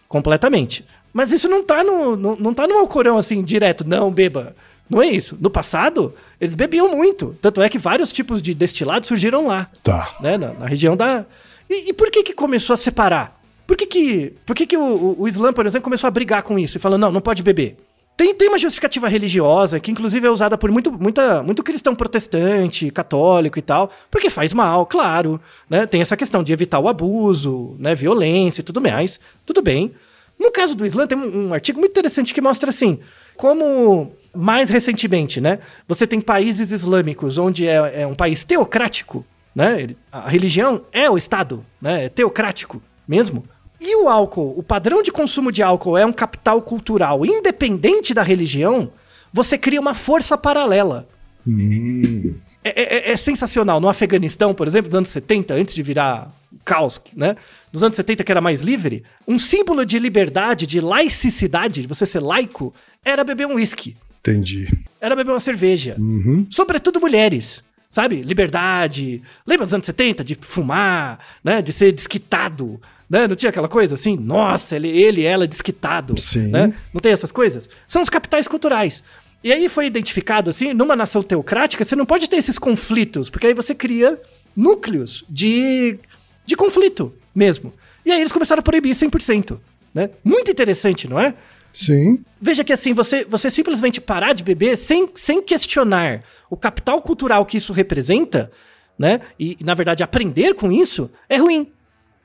[0.07, 0.85] Completamente.
[1.11, 4.55] Mas isso não tá no, no, não tá no Alcorão assim, direto, não beba.
[4.89, 5.37] Não é isso.
[5.41, 7.35] No passado, eles bebiam muito.
[7.41, 10.15] Tanto é que vários tipos de destilados surgiram lá Tá.
[10.21, 11.25] né, na, na região da.
[11.69, 13.41] E, e por que que começou a separar?
[13.65, 16.59] Por que que, por que, que o, o, Islã, por exemplo, começou a brigar com
[16.59, 17.77] isso e falando, não, não pode beber?
[18.15, 22.91] Tem, tem uma justificativa religiosa que, inclusive, é usada por muito, muita, muito cristão protestante,
[22.91, 25.41] católico e tal, porque faz mal, claro.
[25.67, 25.87] Né?
[25.87, 29.19] Tem essa questão de evitar o abuso, né, violência e tudo mais.
[29.45, 29.93] Tudo bem.
[30.39, 32.99] No caso do Islã, tem um, um artigo muito interessante que mostra assim:
[33.35, 35.59] como mais recentemente, né?
[35.87, 39.89] Você tem países islâmicos onde é, é um país teocrático, né?
[40.11, 42.05] a religião é o Estado, né?
[42.05, 43.43] É teocrático mesmo.
[43.79, 48.23] E o álcool, o padrão de consumo de álcool é um capital cultural independente da
[48.23, 48.91] religião,
[49.31, 51.07] você cria uma força paralela.
[51.45, 52.35] Hum.
[52.63, 53.81] É, é- é sensacional.
[53.81, 56.31] No Afeganistão, por exemplo, nos anos 70, antes de virar
[56.63, 57.35] caos, né?
[57.73, 62.05] Nos anos 70, que era mais livre, um símbolo de liberdade, de laicidade, de você
[62.05, 63.97] ser laico, era beber um uísque.
[64.21, 64.65] Entendi.
[65.01, 65.97] Era beber uma cerveja.
[65.99, 66.47] Uhum.
[66.49, 67.61] Sobretudo mulheres.
[67.93, 68.23] Sabe?
[68.23, 69.21] Liberdade.
[69.45, 70.23] Lembra dos anos 70?
[70.23, 71.61] De fumar, né?
[71.61, 72.81] De ser desquitado.
[73.07, 73.27] Né?
[73.27, 74.17] Não tinha aquela coisa assim?
[74.17, 76.19] Nossa, ele, ele ela desquitado.
[76.19, 76.49] Sim.
[76.49, 76.73] Né?
[76.91, 77.69] Não tem essas coisas?
[77.87, 79.03] São os capitais culturais.
[79.43, 83.45] E aí foi identificado assim, numa nação teocrática, você não pode ter esses conflitos, porque
[83.45, 84.19] aí você cria
[84.55, 85.99] núcleos de,
[86.47, 87.71] de conflito mesmo.
[88.03, 89.59] E aí eles começaram a proibir 100%.
[89.93, 90.09] Né?
[90.23, 91.35] Muito interessante, não é?
[91.73, 92.23] Sim.
[92.39, 97.45] Veja que assim, você, você simplesmente parar de beber sem, sem questionar o capital cultural
[97.45, 98.51] que isso representa,
[98.97, 99.19] né?
[99.39, 101.71] E, na verdade, aprender com isso é ruim.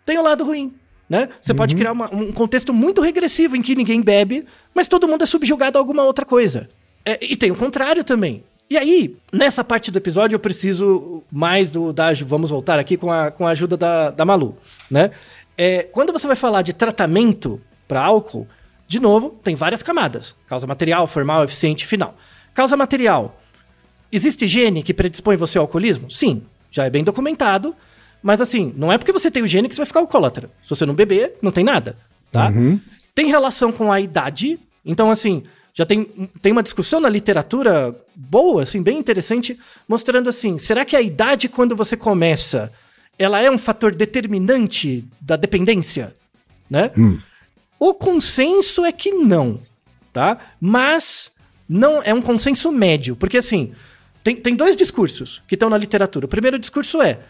[0.04, 0.74] Tem o lado ruim.
[1.08, 1.26] Né?
[1.40, 5.22] Você pode criar uma- um contexto muito regressivo em que ninguém bebe, mas todo mundo
[5.22, 6.68] é subjugado a alguma outra coisa.
[7.02, 8.44] É, e tem o contrário também.
[8.68, 11.94] E aí, nessa parte do episódio, eu preciso mais do.
[11.94, 14.58] Da, vamos voltar aqui com a, com a ajuda da, da Malu.
[14.90, 15.10] Né?
[15.56, 17.58] É, quando você vai falar de tratamento
[17.88, 18.46] para álcool,
[18.88, 22.16] de novo, tem várias camadas: causa material, formal, eficiente e final.
[22.54, 23.40] Causa material.
[24.10, 26.10] Existe gene que predispõe você ao alcoolismo?
[26.10, 27.76] Sim, já é bem documentado.
[28.22, 30.50] Mas assim, não é porque você tem o gene que você vai ficar alcoólatra.
[30.64, 31.96] Se você não beber, não tem nada,
[32.32, 32.50] tá?
[33.14, 34.58] tem relação com a idade.
[34.84, 36.04] Então, assim, já tem,
[36.42, 41.48] tem uma discussão na literatura boa, assim, bem interessante, mostrando assim, será que a idade
[41.48, 42.72] quando você começa,
[43.18, 46.14] ela é um fator determinante da dependência,
[46.68, 46.90] né?
[46.98, 47.18] Hum.
[47.78, 49.60] O consenso é que não,
[50.12, 50.38] tá?
[50.60, 51.30] Mas
[51.68, 53.72] não é um consenso médio, porque assim,
[54.24, 56.26] tem, tem dois discursos que estão na literatura.
[56.26, 57.20] O primeiro discurso é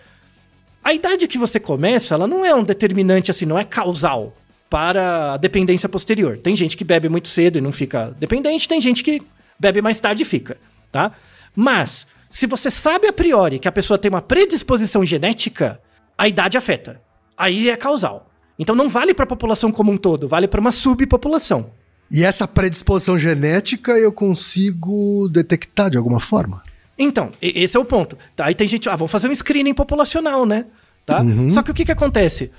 [0.82, 4.34] a idade que você começa, ela não é um determinante assim, não é causal
[4.70, 6.38] para a dependência posterior.
[6.38, 9.22] Tem gente que bebe muito cedo e não fica dependente, tem gente que
[9.58, 10.56] bebe mais tarde e fica,
[10.90, 11.12] tá?
[11.54, 15.80] Mas se você sabe a priori que a pessoa tem uma predisposição genética,
[16.16, 17.00] a idade afeta.
[17.36, 18.27] Aí é causal.
[18.58, 21.70] Então não vale para a população como um todo, vale para uma subpopulação.
[22.10, 26.62] E essa predisposição genética eu consigo detectar de alguma forma?
[26.98, 28.18] Então, esse é o ponto.
[28.34, 30.66] Tá, aí tem gente, ah, vamos fazer um screening populacional, né?
[31.06, 31.20] Tá?
[31.20, 31.48] Uhum.
[31.48, 32.50] Só que o que, que acontece?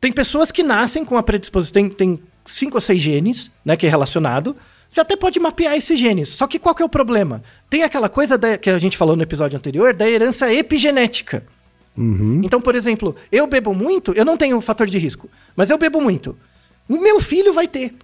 [0.00, 3.86] Tem pessoas que nascem com a predisposição, tem, tem cinco ou seis genes, né, que
[3.86, 4.54] é relacionado.
[4.88, 6.28] Você até pode mapear esses genes.
[6.28, 7.42] Só que qual que é o problema?
[7.68, 11.44] Tem aquela coisa da, que a gente falou no episódio anterior, da herança epigenética.
[11.98, 12.42] Uhum.
[12.44, 16.00] Então, por exemplo, eu bebo muito, eu não tenho fator de risco, mas eu bebo
[16.00, 16.36] muito.
[16.88, 17.94] O meu filho vai ter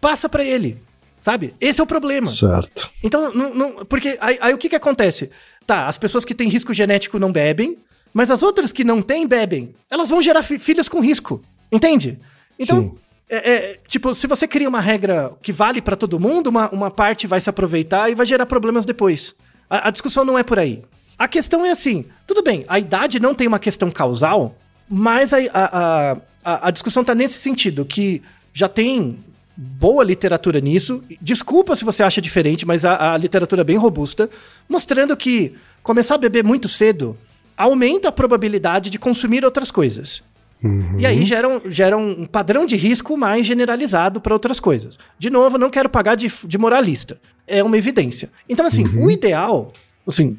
[0.00, 0.76] passa para ele.
[1.18, 1.54] Sabe?
[1.58, 2.26] Esse é o problema.
[2.26, 2.90] Certo.
[3.02, 5.30] Então, não, não, porque aí, aí, o que que acontece?
[5.66, 7.78] Tá, as pessoas que têm risco genético não bebem,
[8.12, 11.40] mas as outras que não têm bebem, elas vão gerar fi filhos com risco.
[11.72, 12.18] Entende?
[12.58, 12.94] Então,
[13.30, 16.90] é, é, tipo, se você cria uma regra que vale para todo mundo, uma, uma
[16.90, 19.34] parte vai se aproveitar e vai gerar problemas depois.
[19.70, 20.82] A, a discussão não é por aí.
[21.24, 25.38] A questão é assim: tudo bem, a idade não tem uma questão causal, mas a,
[25.54, 26.12] a,
[26.44, 28.20] a, a discussão tá nesse sentido, que
[28.52, 29.18] já tem
[29.56, 31.02] boa literatura nisso.
[31.22, 34.28] Desculpa se você acha diferente, mas a, a, literatura é bem robusta,
[34.68, 37.16] mostrando que começar a beber muito cedo
[37.56, 40.22] aumenta a probabilidade de consumir outras coisas.
[40.62, 40.96] Uhum.
[40.98, 44.98] E aí gera um, gera um padrão de risco mais generalizado para outras coisas.
[45.18, 47.18] De novo, não quero pagar de, de moralista.
[47.46, 48.28] É uma evidência.
[48.46, 49.06] Então, assim, uhum.
[49.06, 49.72] o ideal,
[50.06, 50.36] assim,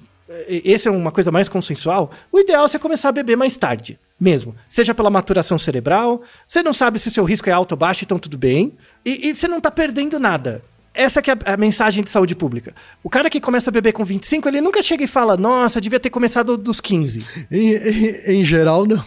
[0.48, 4.00] esse é uma coisa mais consensual, o ideal é você começar a beber mais tarde
[4.20, 4.56] mesmo.
[4.68, 8.04] Seja pela maturação cerebral, você não sabe se o seu risco é alto ou baixo,
[8.04, 8.74] então tudo bem.
[9.06, 10.64] E, e você não tá perdendo nada.
[10.94, 12.74] Essa que é a, a, mensagem de saúde pública.
[13.04, 16.00] O cara que começa a beber com 25, ele nunca chega e fala, nossa, devia
[16.00, 17.26] ter começado dos 15.
[17.52, 19.04] Em, em, em geral, não.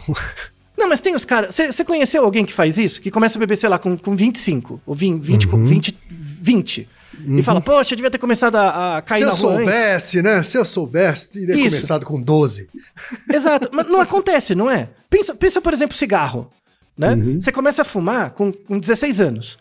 [0.76, 1.52] Não, mas tem os caras.
[1.54, 3.00] Você conheceu alguém que faz isso?
[3.00, 5.64] Que começa a beber, sei lá, com, com 25, ou 20, 20, uhum.
[5.64, 6.88] 20, 20
[7.26, 7.38] uhum.
[7.38, 10.30] e fala, poxa, eu devia ter começado a, a cair Se na eu soubesse, antes.
[10.30, 10.42] né?
[10.42, 11.76] Se eu soubesse, teria Isso.
[11.76, 12.68] começado com 12.
[13.32, 14.88] Exato, mas não acontece, não é?
[15.08, 16.50] Pensa, pensa por exemplo, cigarro.
[16.96, 17.14] Né?
[17.14, 17.40] Uhum.
[17.40, 19.58] Você começa a fumar com, com 16 anos.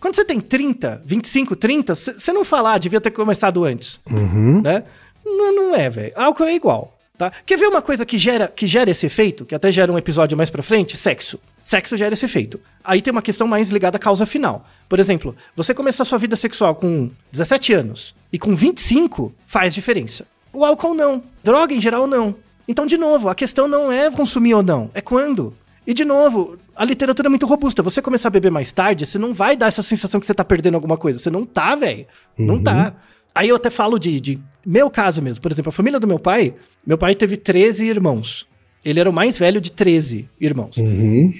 [0.00, 4.00] Quando você tem 30, 25, 30, você não falar, ah, devia ter começado antes.
[4.10, 4.62] Uhum.
[4.62, 4.82] Né?
[5.24, 6.12] Não, não é, velho.
[6.16, 6.96] Álcool é igual.
[7.18, 7.30] Tá?
[7.44, 9.44] Quer ver uma coisa que gera, que gera esse efeito?
[9.44, 10.96] Que até gera um episódio mais pra frente?
[10.96, 11.38] Sexo.
[11.70, 12.58] Sexo gera esse efeito.
[12.82, 14.66] Aí tem uma questão mais ligada à causa final.
[14.88, 20.26] Por exemplo, você começar sua vida sexual com 17 anos e com 25 faz diferença.
[20.52, 21.22] O álcool não.
[21.44, 22.34] Droga em geral não.
[22.66, 25.54] Então, de novo, a questão não é consumir ou não, é quando.
[25.86, 27.84] E, de novo, a literatura é muito robusta.
[27.84, 30.44] Você começar a beber mais tarde, você não vai dar essa sensação que você tá
[30.44, 31.20] perdendo alguma coisa.
[31.20, 32.04] Você não tá, velho.
[32.36, 32.46] Uhum.
[32.46, 32.96] Não tá.
[33.32, 35.40] Aí eu até falo de, de meu caso mesmo.
[35.40, 36.52] Por exemplo, a família do meu pai,
[36.84, 38.44] meu pai teve 13 irmãos.
[38.84, 40.76] Ele era o mais velho de 13 irmãos.
[40.76, 41.32] Uhum.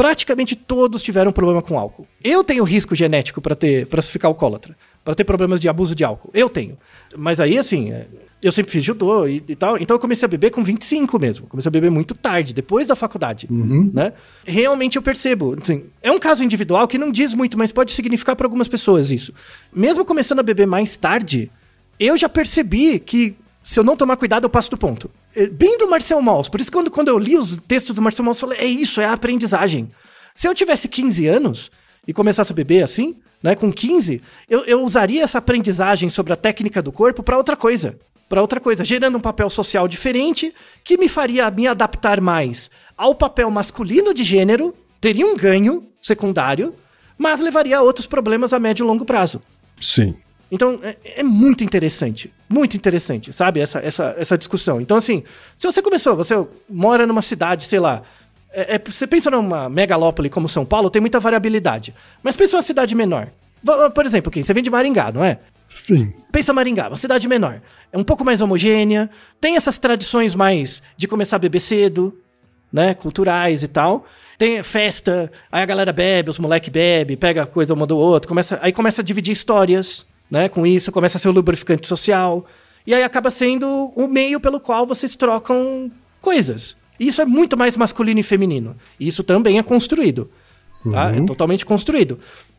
[0.00, 2.06] Praticamente todos tiveram problema com álcool.
[2.24, 6.02] Eu tenho risco genético para ter para ficar alcoólatra, para ter problemas de abuso de
[6.02, 6.30] álcool.
[6.32, 6.78] Eu tenho.
[7.14, 8.06] Mas aí assim, é,
[8.40, 11.46] eu sempre fiz judô e, e, tal, então eu comecei a beber com 25 mesmo.
[11.46, 13.90] Comecei a beber muito tarde, depois da faculdade, uhum.
[13.92, 14.14] né?
[14.46, 18.34] Realmente eu percebo, assim, é um caso individual que não diz muito, mas pode significar
[18.34, 19.34] para algumas pessoas isso.
[19.70, 21.50] Mesmo começando a beber mais tarde,
[21.98, 25.10] eu já percebi que se eu não tomar cuidado, eu passo do ponto.
[25.34, 26.48] É, bem do Marcel Mauss.
[26.48, 29.00] Por isso, quando, quando eu li os textos do Marcel Mauss, eu falei, é isso,
[29.00, 29.90] é a aprendizagem.
[30.34, 31.70] Se eu tivesse 15 anos
[32.06, 36.36] e começasse a beber assim, né, com 15, eu, eu usaria essa aprendizagem sobre a
[36.36, 37.98] técnica do corpo para outra coisa
[38.30, 43.12] para outra coisa, gerando um papel social diferente que me faria me adaptar mais ao
[43.12, 46.72] papel masculino de gênero, teria um ganho secundário,
[47.18, 49.42] mas levaria a outros problemas a médio e longo prazo.
[49.80, 50.14] Sim.
[50.50, 54.80] Então é, é, muito interessante, muito interessante, sabe, essa, essa, essa discussão.
[54.80, 55.22] Então, assim,
[55.56, 56.34] se você começou, você
[56.68, 58.02] mora numa cidade, sei lá,
[58.52, 61.94] é, é, você pensa numa megalópole como São Paulo, tem muita variabilidade.
[62.22, 63.28] Mas pensa numa cidade menor.
[63.94, 64.42] Por exemplo, quem?
[64.42, 65.38] Você vem de Maringá, não é?
[65.68, 66.12] Sim.
[66.32, 67.60] Pensa Maringá, uma cidade menor.
[67.92, 69.08] É um pouco mais homogênea,
[69.40, 72.18] tem essas tradições mais de começar a beber cedo,
[72.72, 72.94] né?
[72.94, 74.04] Culturais e tal.
[74.36, 78.58] Tem festa, aí a galera bebe, os moleques bebe, pega coisa uma do outro, começa,
[78.62, 80.48] aí começa a dividir histórias, né?
[80.48, 82.46] Com isso, começa a ser o lubrificante social.
[82.86, 85.90] E aí acaba sendo o meio pelo qual vocês trocam
[86.20, 86.76] coisas.
[86.98, 88.76] E isso é muito mais masculino e feminino.
[88.98, 90.30] E isso também é construído.
[90.90, 91.10] Tá?
[91.10, 91.24] É uhum.
[91.24, 92.18] É totalmente construído.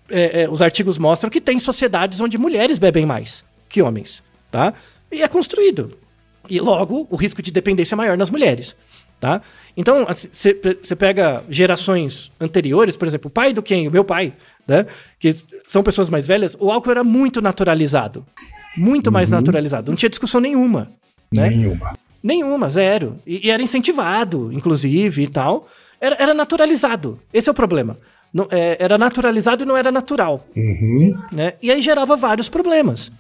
[0.10, 4.74] é, é, os artigos mostram que tem sociedades onde mulheres bebem mais que homens, tá?
[5.12, 5.98] E é construído.
[6.50, 8.76] E logo, o risco de dependência é maior nas mulheres,
[9.20, 9.42] tá?
[9.78, 13.88] Então, você assim, pega gerações anteriores, por exemplo, o pai do quem?
[13.88, 14.34] O meu pai,
[14.68, 14.86] né?
[15.20, 15.32] Que
[15.68, 18.26] são pessoas mais velhas, o álcool era muito naturalizado.
[18.76, 19.14] Muito uhum.
[19.14, 19.92] mais naturalizado.
[19.92, 20.92] Não tinha discussão nenhuma.
[21.32, 21.50] Né?
[21.50, 21.94] Nenhuma.
[22.24, 23.20] Nenhuma, zero.
[23.26, 25.68] E, e, era incentivado, inclusive, e tal.
[26.00, 27.20] Era, era naturalizado.
[27.34, 27.98] Esse é o problema.
[28.34, 30.46] Não, é, era naturalizado e não era natural.
[30.56, 31.14] Uhum.
[31.32, 31.54] Né?
[31.62, 33.12] E aí gerava vários problemas.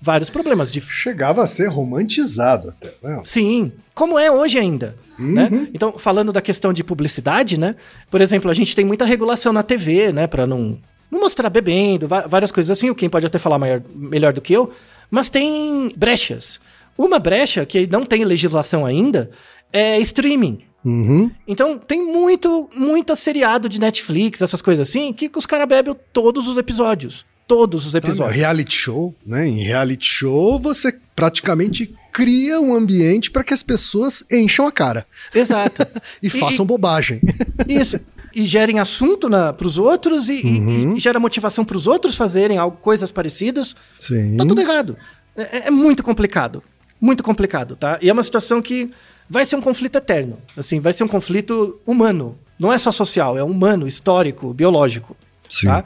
[0.00, 0.70] Vários problemas.
[0.72, 0.80] De...
[0.80, 3.20] Chegava a ser romantizado até, né?
[3.24, 4.96] Sim, como é hoje ainda.
[5.18, 5.32] Uhum.
[5.32, 5.68] Né?
[5.74, 7.76] Então, falando da questão de publicidade, né?
[8.10, 10.26] Por exemplo, a gente tem muita regulação na TV, né?
[10.26, 10.78] Para não,
[11.10, 12.90] não mostrar bebendo, várias coisas assim.
[12.90, 14.72] O Quem pode até falar maior, melhor do que eu.
[15.10, 16.60] Mas tem brechas.
[16.96, 19.30] Uma brecha que não tem legislação ainda
[19.72, 20.60] é streaming.
[20.84, 21.30] Uhum.
[21.46, 26.48] Então tem muito, muito seriado de Netflix, essas coisas assim, que os caras bebem todos
[26.48, 27.26] os episódios.
[27.46, 28.28] Todos os episódios.
[28.28, 29.48] Então, reality show, né?
[29.48, 35.04] Em reality show, você praticamente cria um ambiente para que as pessoas encham a cara.
[35.34, 35.84] Exato.
[36.22, 37.20] e, e, façam bobagem.
[37.68, 37.98] Isso.
[38.34, 40.94] E gerem assunto para os outros e, uhum.
[40.94, 43.74] e, e gera motivação para os outros fazerem algo, coisas parecidas.
[43.98, 44.36] Sim.
[44.36, 44.96] Tá tudo errado.
[45.36, 46.62] É, é muito complicado
[47.00, 47.98] muito complicado, tá?
[48.02, 48.90] E é uma situação que
[49.28, 50.38] vai ser um conflito eterno.
[50.56, 52.38] Assim, vai ser um conflito humano.
[52.58, 55.16] Não é só social, é humano, histórico, biológico.
[55.48, 55.68] Sim.
[55.68, 55.84] Tá?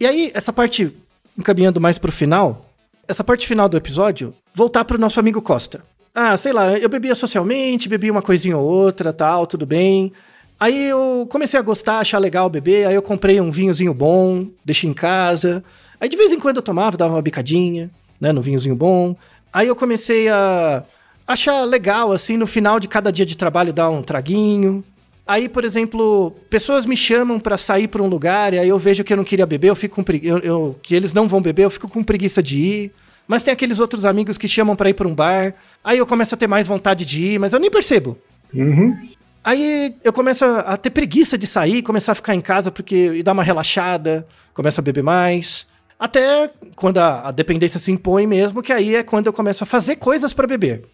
[0.00, 0.92] E aí, essa parte,
[1.38, 2.72] encaminhando mais pro final,
[3.06, 5.82] essa parte final do episódio, voltar pro nosso amigo Costa.
[6.14, 10.12] Ah, sei lá, eu bebia socialmente, bebia uma coisinha ou outra, tal, tudo bem.
[10.60, 14.90] Aí eu comecei a gostar, achar legal beber, aí eu comprei um vinhozinho bom, deixei
[14.90, 15.62] em casa.
[16.00, 17.90] Aí de vez em quando eu tomava, dava uma bicadinha,
[18.20, 19.14] né, no vinhozinho bom.
[19.52, 20.82] Aí eu comecei a
[21.26, 24.82] achar legal, assim, no final de cada dia de trabalho dar um traguinho.
[25.26, 29.04] Aí, por exemplo, pessoas me chamam para sair para um lugar e aí eu vejo
[29.04, 30.26] que eu não queria beber, eu fico com pregui...
[30.26, 32.92] eu, eu, que eles não vão beber, eu fico com preguiça de ir.
[33.28, 35.54] Mas tem aqueles outros amigos que chamam para ir para um bar.
[35.84, 38.16] Aí eu começo a ter mais vontade de ir, mas eu nem percebo.
[38.54, 38.96] Uhum.
[39.42, 43.22] Aí eu começo a ter preguiça de sair, começar a ficar em casa porque e
[43.22, 45.66] dar uma relaxada, começo a beber mais.
[45.98, 49.66] Até quando a, a, dependência se impõe mesmo, que aí é quando eu começo a
[49.66, 50.84] fazer coisas para beber.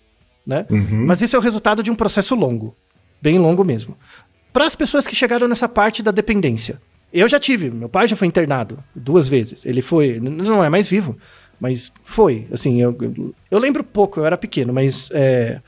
[0.46, 0.66] Né?
[0.70, 1.06] Uhum.
[1.06, 2.74] Mas isso é o resultado de um processo longo.
[3.20, 3.96] Bem longo mesmo.
[4.52, 6.80] Para as pessoas que chegaram nessa parte da dependência.
[7.12, 9.64] Eu já tive, meu pai já foi internado duas vezes.
[9.64, 11.16] Ele foi, não é mais vivo,
[11.60, 12.46] mas foi.
[12.50, 12.96] Assim, eu,
[13.50, 15.60] eu lembro pouco, eu era pequeno, mas é,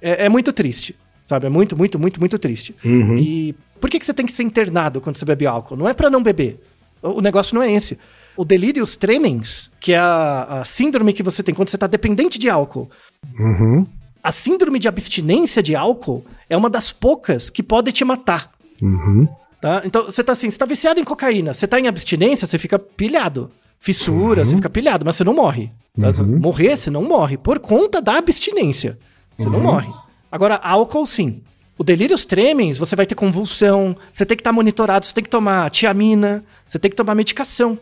[0.00, 1.46] é, é muito triste, sabe?
[1.46, 2.74] É muito, muito, muito, muito triste.
[2.84, 3.16] Uhum.
[3.18, 5.76] E por que, que você tem que ser internado quando você bebe álcool?
[5.76, 6.60] Não é para não beber.
[7.02, 7.98] O negócio não é esse.
[8.36, 12.38] O delírios tremens, que é a, a síndrome que você tem quando você está dependente
[12.38, 12.90] de álcool.
[13.38, 13.86] Uhum.
[14.22, 18.50] A síndrome de abstinência de álcool é uma das poucas que pode te matar.
[18.80, 19.28] Uhum.
[19.60, 19.82] Tá?
[19.84, 22.78] Então, você tá assim, você tá viciado em cocaína, você tá em abstinência, você fica
[22.78, 23.50] pilhado.
[23.78, 24.46] Fissura, uhum.
[24.46, 25.70] você fica pilhado, mas você não morre.
[26.00, 26.22] Tá?
[26.22, 26.38] Uhum.
[26.38, 27.36] Morrer, você não morre.
[27.36, 28.98] Por conta da abstinência.
[29.36, 29.64] Você não uhum.
[29.64, 29.92] morre.
[30.34, 31.40] Agora, álcool, sim.
[31.78, 35.24] O delírios tremens, você vai ter convulsão, você tem que estar tá monitorado, você tem
[35.24, 37.78] que tomar tiamina, você tem que tomar medicação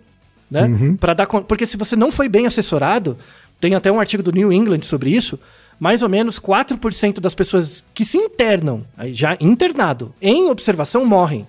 [0.53, 0.65] né?
[0.65, 0.97] Uhum.
[0.97, 3.17] Para dar porque se você não foi bem assessorado,
[3.59, 5.41] tem até um artigo do New England sobre isso,
[5.81, 11.49] mais ou menos 4% das pessoas que se internam, já internado, em observação morrem.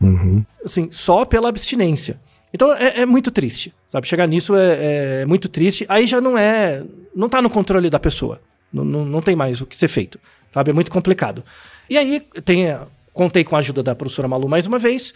[0.00, 0.44] Uhum.
[0.64, 2.20] Assim, só pela abstinência.
[2.52, 4.06] Então é, é muito triste, sabe?
[4.06, 5.84] Chegar nisso é, é, muito triste.
[5.88, 6.84] Aí já não é.
[7.14, 8.40] Não tá no controle da pessoa.
[8.72, 10.20] Não, não, não tem mais o que ser feito,
[10.54, 10.70] sabe?
[10.70, 11.42] É muito complicado.
[11.90, 12.78] E aí, tem,
[13.12, 15.12] contei com a ajuda da professora Malu mais uma vez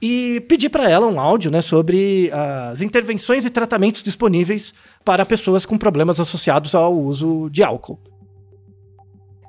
[0.00, 2.30] e pedi para ela um áudio né, sobre
[2.70, 4.72] as intervenções e tratamentos disponíveis
[5.04, 7.98] para pessoas com problemas associados ao uso de álcool.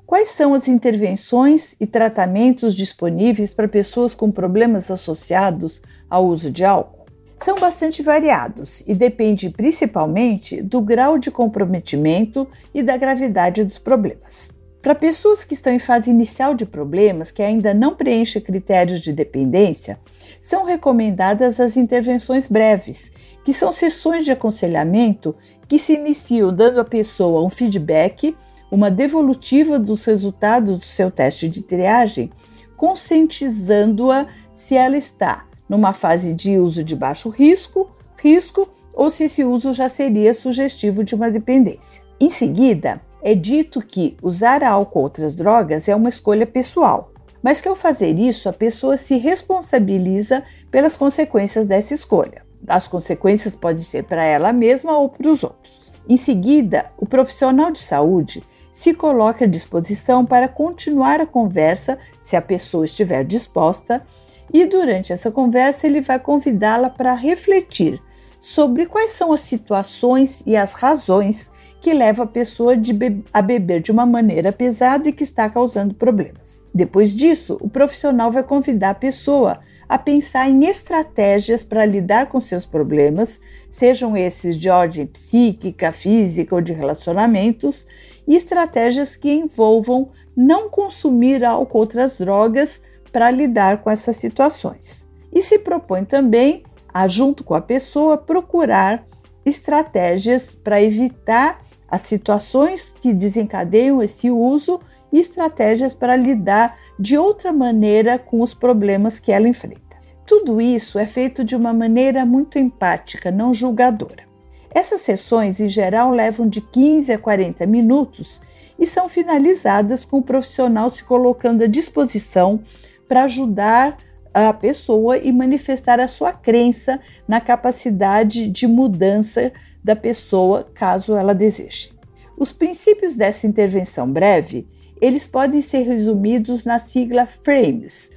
[0.08, 6.64] Quais são as intervenções e tratamentos disponíveis para pessoas com problemas associados ao uso de
[6.66, 7.06] álcool?
[7.40, 14.57] São bastante variados e depende principalmente do grau de comprometimento e da gravidade dos problemas.
[14.88, 19.12] Para pessoas que estão em fase inicial de problemas, que ainda não preenchem critérios de
[19.12, 20.00] dependência,
[20.40, 23.12] são recomendadas as intervenções breves,
[23.44, 25.36] que são sessões de aconselhamento
[25.68, 28.34] que se iniciam dando à pessoa um feedback,
[28.72, 32.32] uma devolutiva dos resultados do seu teste de triagem,
[32.78, 39.44] conscientizando-a se ela está numa fase de uso de baixo risco, risco ou se esse
[39.44, 42.02] uso já seria sugestivo de uma dependência.
[42.22, 47.12] Em seguida, é dito que usar álcool ou outras drogas é uma escolha pessoal,
[47.44, 52.44] mas que ao fazer isso a pessoa se responsabiliza pelas consequências dessa escolha.
[52.66, 55.92] As consequências podem ser para ela mesma ou para os outros.
[56.08, 62.38] Em seguida, o profissional de saúde se coloca à disposição para continuar a conversa, se
[62.38, 64.06] a pessoa estiver disposta,
[64.54, 68.02] E durante essa conversa, ele vai convidá-la para refletir
[68.40, 71.52] sobre quais são as situações e as razões
[71.82, 75.94] que levam a pessoa be a beber de uma maneira pesada e que está causando
[75.94, 76.62] problemas.
[76.74, 82.42] Depois disso, o profissional vai convidar a pessoa a pensar em estratégias para lidar com
[82.42, 83.40] seus problemas,
[83.72, 87.88] sejam esses de ordem psíquica, física ou de relacionamentos,
[88.28, 95.08] e estratégias que envolvam não consumir álcool ou outras drogas para lidar com essas situações.
[95.32, 96.64] E se propõe também
[96.94, 99.06] a, junto com a pessoa, procurar
[99.46, 104.80] estratégias para evitar as situações que desencadeiam esse uso
[105.12, 109.98] e estratégias para lidar de outra maneira com os problemas que ela enfrenta.
[110.26, 114.28] Tudo isso é feito de uma maneira muito empática, não julgadora.
[114.70, 118.42] Essas sessões, em geral, levam de 15 a 40 minutos
[118.78, 122.60] e são finalizadas com o profissional se colocando à disposição
[123.08, 123.98] para ajudar
[124.34, 129.52] a pessoa e manifestar a sua crença na capacidade de mudança
[129.84, 131.92] da pessoa, caso ela deseje.
[132.38, 134.68] Os princípios dessa intervenção breve,
[135.02, 138.12] eles podem ser resumidos na sigla FRAMES,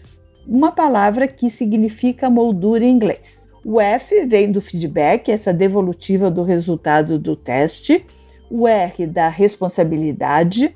[0.47, 3.49] uma palavra que significa moldura em inglês.
[3.65, 8.05] O F vem do feedback, essa devolutiva do resultado do teste,
[8.51, 10.75] o R da responsabilidade,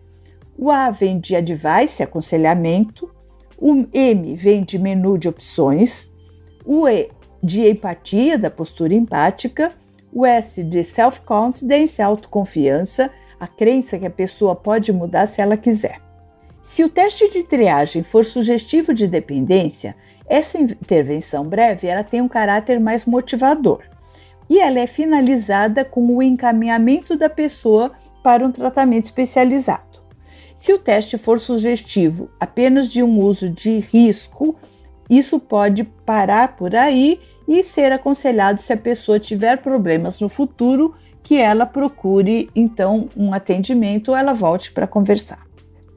[0.57, 3.11] o A vem de advice, aconselhamento,
[3.59, 6.11] o M vem de menu de opções,
[6.65, 7.11] o E
[7.43, 9.73] de empatia, da postura empática,
[10.15, 16.01] o S de self-confidence, autoconfiança, a crença que a pessoa pode mudar se ela quiser.
[16.63, 19.97] Se o teste de triagem for sugestivo de dependência,
[20.27, 23.83] essa intervenção breve ela tem um caráter mais motivador
[24.49, 27.93] e ela é finalizada com o encaminhamento da pessoa
[28.23, 30.03] para um tratamento especializado.
[30.57, 34.57] Se o teste for sugestivo apenas de um uso de risco,
[35.11, 40.95] isso pode parar por aí e ser aconselhado se a pessoa tiver problemas no futuro
[41.23, 45.45] que ela procure então um atendimento ou ela volte para conversar.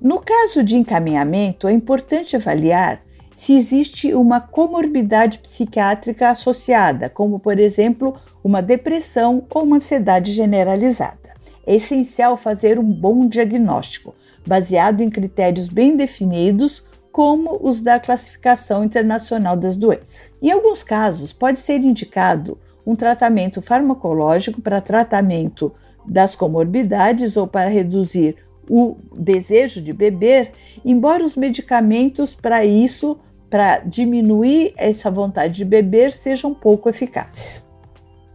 [0.02, 3.02] No caso de encaminhamento, é importante avaliar
[3.36, 11.36] se existe uma comorbidade psiquiátrica associada, como por exemplo uma depressão ou uma ansiedade generalizada.
[11.66, 16.84] É essencial fazer um bom diagnóstico, baseado em critérios bem definidos,
[17.18, 20.38] como os da Classificação Internacional das Doenças.
[20.40, 25.74] Em alguns casos, pode ser indicado um tratamento farmacológico para tratamento
[26.06, 28.36] das comorbidades ou para reduzir
[28.70, 30.52] o desejo de beber,
[30.86, 33.18] embora os medicamentos para isso,
[33.50, 37.68] para diminuir essa vontade de beber, sejam pouco eficazes.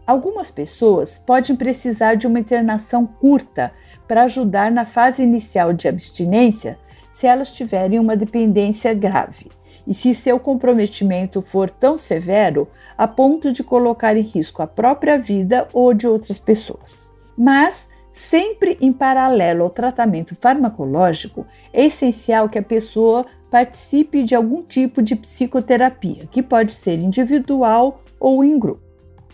[0.05, 3.70] Algumas pessoas podem precisar de uma internação curta
[4.09, 6.76] para ajudar na fase inicial de abstinência
[7.13, 9.51] se elas tiverem uma dependência grave
[9.87, 15.19] e se seu comprometimento for tão severo a ponto de colocar em risco a própria
[15.19, 17.13] vida ou de outras pessoas.
[17.37, 24.63] Mas, sempre em paralelo ao tratamento farmacológico, é essencial que a pessoa participe de algum
[24.63, 28.81] tipo de psicoterapia, que pode ser individual ou em grupo.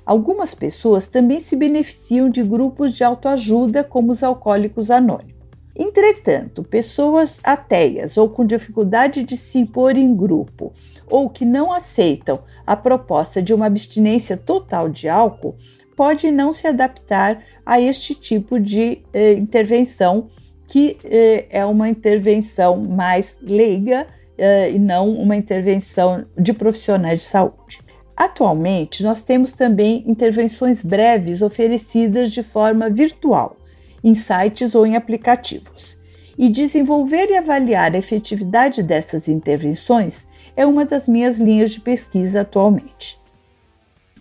[0.04, 5.37] Algumas pessoas também se beneficiam de grupos de autoajuda, como os alcoólicos anônimos.
[5.78, 10.72] Entretanto, pessoas ateias ou com dificuldade de se impor em grupo
[11.06, 15.56] ou que não aceitam a proposta de uma abstinência total de álcool
[15.96, 20.28] pode não se adaptar a este tipo de eh, intervenção,
[20.66, 24.06] que eh, é uma intervenção mais leiga
[24.36, 27.80] eh, e não uma intervenção de profissionais de saúde.
[28.16, 33.56] Atualmente, nós temos também intervenções breves oferecidas de forma virtual,
[34.02, 35.98] em sites ou em aplicativos.
[36.36, 42.42] E desenvolver e avaliar a efetividade dessas intervenções é uma das minhas linhas de pesquisa
[42.42, 43.18] atualmente.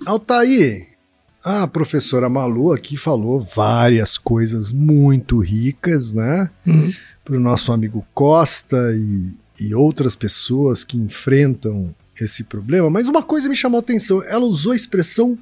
[0.06, 0.98] Altair,
[1.44, 6.50] a professora Malu aqui falou várias coisas muito ricas, né?
[6.66, 6.94] Uhum.
[7.24, 13.24] Para o nosso amigo Costa e, e outras pessoas que enfrentam esse problema, mas uma
[13.24, 15.38] coisa me chamou a atenção: ela usou a expressão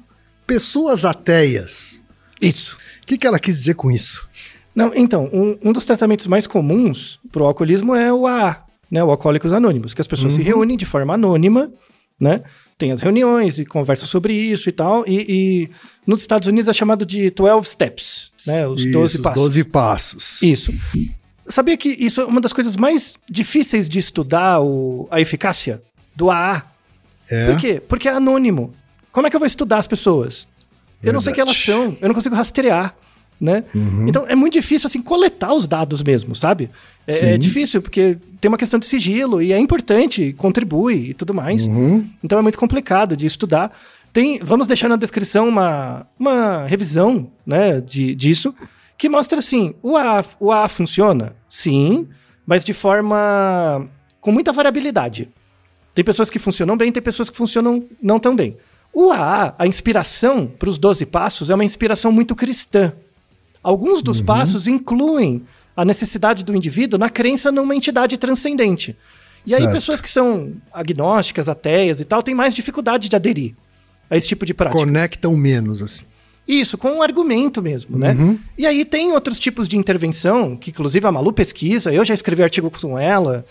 [0.46, 2.02] pessoas ateias.
[2.40, 2.76] Isso.
[3.02, 4.25] O que, que ela quis dizer com isso?
[4.76, 9.02] Não, então, um, um dos tratamentos mais comuns para o alcoolismo é o AA, né,
[9.02, 10.36] o Alcoólicos Anônimos, que as pessoas uhum.
[10.38, 11.72] se reúnem de forma anônima,
[12.20, 12.42] né?
[12.76, 15.02] Tem as reuniões e conversam sobre isso e tal.
[15.06, 15.70] E, e
[16.06, 18.68] nos Estados Unidos é chamado de 12 steps, né?
[18.68, 19.42] Os isso, 12 passos.
[19.42, 20.42] 12 passos.
[20.42, 20.74] Isso.
[21.46, 25.82] Sabia que isso é uma das coisas mais difíceis de estudar o, a eficácia
[26.14, 26.64] do AA.
[27.30, 27.46] É.
[27.46, 27.80] Por quê?
[27.80, 28.74] Porque é anônimo.
[29.10, 30.46] Como é que eu vou estudar as pessoas?
[31.00, 31.02] Verdade.
[31.02, 32.94] Eu não sei quem elas são, eu não consigo rastrear.
[33.40, 33.64] Né?
[33.74, 34.08] Uhum.
[34.08, 36.70] Então é muito difícil assim coletar os dados mesmo, sabe?
[37.06, 41.32] É, é difícil porque tem uma questão de sigilo e é importante, contribui e tudo
[41.32, 41.66] mais.
[41.66, 42.08] Uhum.
[42.22, 43.76] Então é muito complicado de estudar.
[44.12, 48.54] Tem, vamos deixar na descrição uma, uma revisão né, de, disso,
[48.96, 51.36] que mostra assim: o AA, o AA funciona?
[51.48, 52.08] Sim,
[52.46, 53.86] mas de forma.
[54.20, 55.28] com muita variabilidade.
[55.94, 58.56] Tem pessoas que funcionam bem, tem pessoas que funcionam não tão bem.
[58.92, 62.92] O AA, a inspiração para os 12 passos é uma inspiração muito cristã.
[63.66, 65.42] Alguns dos passos incluem
[65.76, 68.96] a necessidade do indivíduo na crença numa entidade transcendente.
[69.44, 69.72] E aí, Certo.
[69.72, 73.56] pessoas que são agnósticas, ateias e tal, têm mais dificuldade de aderir
[74.08, 74.78] a esse tipo de prática.
[74.78, 76.04] Conectam menos, assim.
[76.46, 78.12] Isso, com um argumento mesmo, né?
[78.12, 78.38] Uhum.
[78.56, 82.44] E aí tem outros tipos de intervenção, que inclusive a Malu pesquisa, eu já escrevi
[82.44, 83.44] artigo com ela.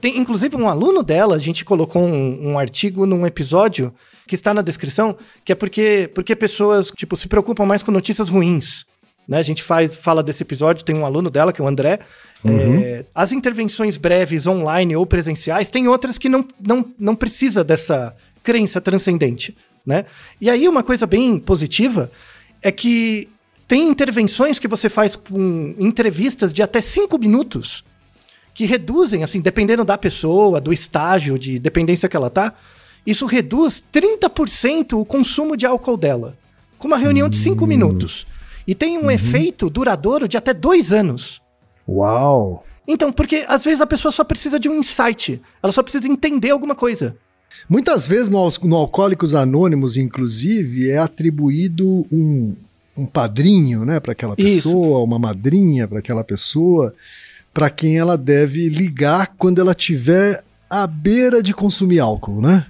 [0.00, 3.92] Tem inclusive um aluno dela, a gente colocou um, um artigo num episódio
[4.26, 8.30] que está na descrição, que é porque, porque pessoas tipo, se preocupam mais com notícias
[8.30, 8.86] ruins.
[9.26, 9.38] Né?
[9.38, 12.00] A gente faz, fala desse episódio, tem um aluno dela, que é o André.
[12.44, 18.14] É, as intervenções breves, online ou presenciais, tem outras que não, não, não precisa dessa
[18.42, 19.56] crença transcendente.
[19.86, 20.04] Né?
[20.40, 22.10] E aí, uma coisa bem positiva
[22.60, 23.28] é que
[23.66, 27.84] tem intervenções que você faz com entrevistas de até cinco minutos
[28.54, 32.54] que reduzem, assim, dependendo da pessoa, do estágio de dependência que ela tá,
[33.06, 36.36] isso reduz 30% o consumo de álcool dela.
[36.78, 38.26] Com uma reunião de cinco minutos.
[38.66, 41.40] E tem um efeito duradouro de até dois anos.
[41.88, 42.64] Uau!
[42.86, 46.50] Então, porque às vezes a pessoa só precisa de um insight, ela só precisa entender
[46.50, 47.16] alguma coisa.
[47.68, 52.54] Muitas vezes no, no Alcoólicos Anônimos, inclusive, é atribuído um,
[52.96, 54.68] um padrinho, né, para aquela Isso.
[54.68, 56.94] pessoa, uma madrinha para aquela pessoa,
[57.52, 62.66] para quem ela deve ligar quando ela tiver à beira de consumir álcool, né?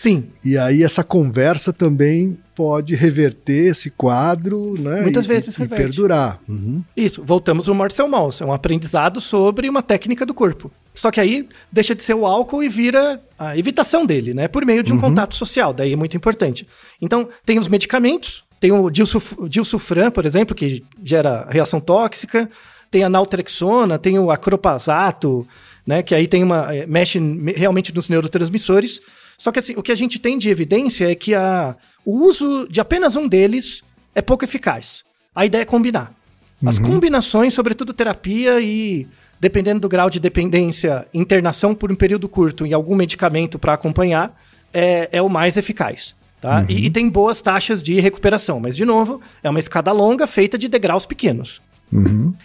[0.00, 5.02] Sim, E aí essa conversa também pode reverter esse quadro, né?
[5.02, 6.40] Muitas e, vezes e, e perdurar.
[6.48, 6.82] Uhum.
[6.96, 8.40] Isso, voltamos ao Marcel Mauss.
[8.40, 10.70] É um aprendizado sobre uma técnica do corpo.
[10.94, 14.48] Só que aí deixa de ser o álcool e vira a evitação dele, né?
[14.48, 15.74] Por meio de um contato social.
[15.74, 16.66] Daí é muito importante.
[17.00, 18.42] Então, tem os medicamentos.
[18.58, 22.48] Tem o dilsuf- dilsufran, por exemplo, que gera reação tóxica.
[22.90, 25.46] Tem a naltrexona, tem o acropasato,
[25.86, 26.02] né?
[26.02, 26.74] Que aí tem uma...
[26.74, 29.00] eh, mexe me- realmente nos neurotransmissores.
[29.40, 31.74] Só que assim, o que a gente tem de evidência é que a,
[32.04, 33.82] o uso de apenas um deles
[34.14, 35.02] é pouco eficaz.
[35.34, 36.14] A ideia é combinar.
[36.62, 39.08] As combinações, sobretudo terapia e,
[39.40, 44.38] dependendo do grau de dependência, internação por um período curto e algum medicamento para acompanhar,
[44.74, 46.14] é, é o mais eficaz.
[46.38, 46.66] Tá?
[46.68, 50.58] E, e tem boas taxas de recuperação, mas, de novo, é uma escada longa feita
[50.58, 51.62] de degraus pequenos.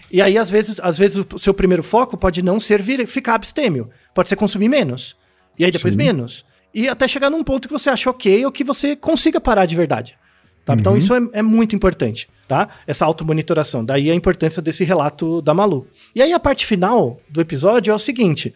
[0.10, 3.36] E aí, às vezes, às vezes, o seu primeiro foco pode não ser vir, ficar
[3.36, 3.90] abstêmio.
[4.14, 5.18] Pode ser consumir menos.
[5.60, 5.98] E aí depois Sim.
[5.98, 6.46] menos.
[6.76, 9.78] E até chegar num ponto que você acha ok ou que você consiga parar de
[9.78, 10.18] verdade.
[10.66, 10.74] Tá?
[10.74, 12.68] Então isso é, é muito importante, tá?
[12.86, 13.86] Essa automonitoração.
[13.86, 15.88] Daí a importância desse relato da Malu.
[16.14, 18.54] E aí a parte final do episódio é o seguinte.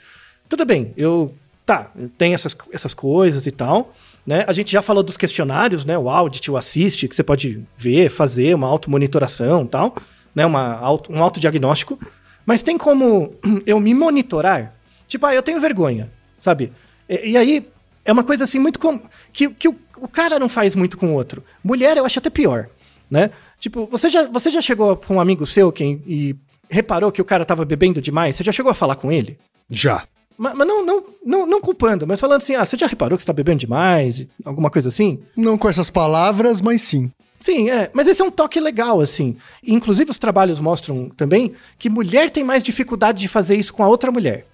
[0.50, 1.34] Tudo bem, eu...
[1.66, 3.94] Tá, tenho essas, essas coisas e tal,
[4.26, 4.44] né?
[4.48, 5.96] A gente já falou dos questionários, né?
[6.00, 9.94] O Audit, o Assist, que você pode ver, fazer uma automonitoração e tal,
[10.34, 10.48] né?
[10.48, 12.00] Uma auto, um autodiagnóstico.
[12.44, 13.36] Mas tem como
[13.68, 14.74] eu me monitorar?
[15.08, 16.74] Tipo, ah, eu tenho vergonha, sabe?
[17.08, 17.70] E, e aí,
[18.06, 19.00] é uma coisa assim muito com...
[19.32, 21.44] que, que o, o cara não faz muito com o outro.
[21.64, 22.70] Mulher, eu acho até pior,
[23.10, 23.32] né?
[23.60, 26.36] Tipo, você já, você já chegou com um amigo seu quem, e
[26.70, 28.36] reparou que o cara tava bebendo demais?
[28.36, 29.38] Você já chegou a falar com ele?
[29.70, 30.04] Já.
[30.38, 33.24] Mas, mas não, não, não, não culpando, mas falando assim, ah, você já reparou que
[33.24, 34.28] você tá bebendo demais?
[34.46, 35.20] Alguma coisa assim?
[35.36, 37.12] Não com essas palavras, mas sim.
[37.40, 37.90] Sim, é.
[37.94, 39.38] Mas esse é um toque legal, assim.
[39.66, 43.88] Inclusive, os trabalhos mostram também que mulher tem mais dificuldade de fazer isso com a
[43.88, 44.46] outra mulher.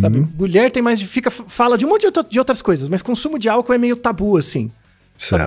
[0.00, 0.26] Sabe?
[0.38, 1.02] Mulher tem mais.
[1.02, 3.78] Fica, fala de um monte de, outra- de outras coisas, mas consumo de álcool é
[3.78, 4.70] meio tabu, assim.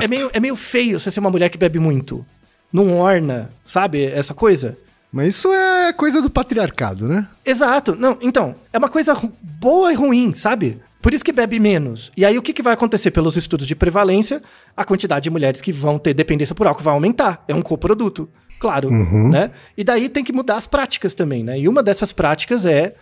[0.03, 2.25] É meio, é meio feio você ser uma mulher que bebe muito.
[2.73, 4.03] Não orna, sabe?
[4.03, 4.77] Essa coisa.
[5.11, 7.27] Mas isso é coisa do patriarcado, né?
[7.45, 7.95] Exato.
[7.95, 10.79] Não, então, é uma coisa boa e ruim, sabe?
[11.01, 12.11] Por isso que bebe menos.
[12.15, 14.41] E aí o que, que vai acontecer pelos estudos de prevalência?
[14.75, 17.43] A quantidade de mulheres que vão ter dependência por álcool vai aumentar.
[17.47, 18.89] É um coproduto, claro,
[19.29, 19.51] né?
[19.77, 21.59] E daí tem que mudar as práticas também, né?
[21.59, 22.93] E uma dessas práticas é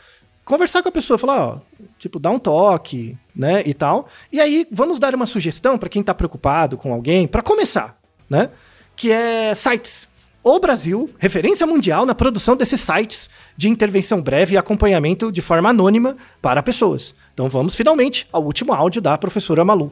[0.50, 1.60] conversar com a pessoa, falar, ó,
[2.00, 4.08] tipo, dar um toque, né, e tal.
[4.32, 8.50] E aí vamos dar uma sugestão para quem tá preocupado com alguém, para começar, né?
[8.95, 10.10] Que é sites.
[10.43, 15.70] O Brasil, referência mundial na produção desses sites de intervenção breve e acompanhamento de forma
[15.70, 17.14] anônima para pessoas.
[17.32, 19.91] Então vamos finalmente ao último áudio da professora Malu.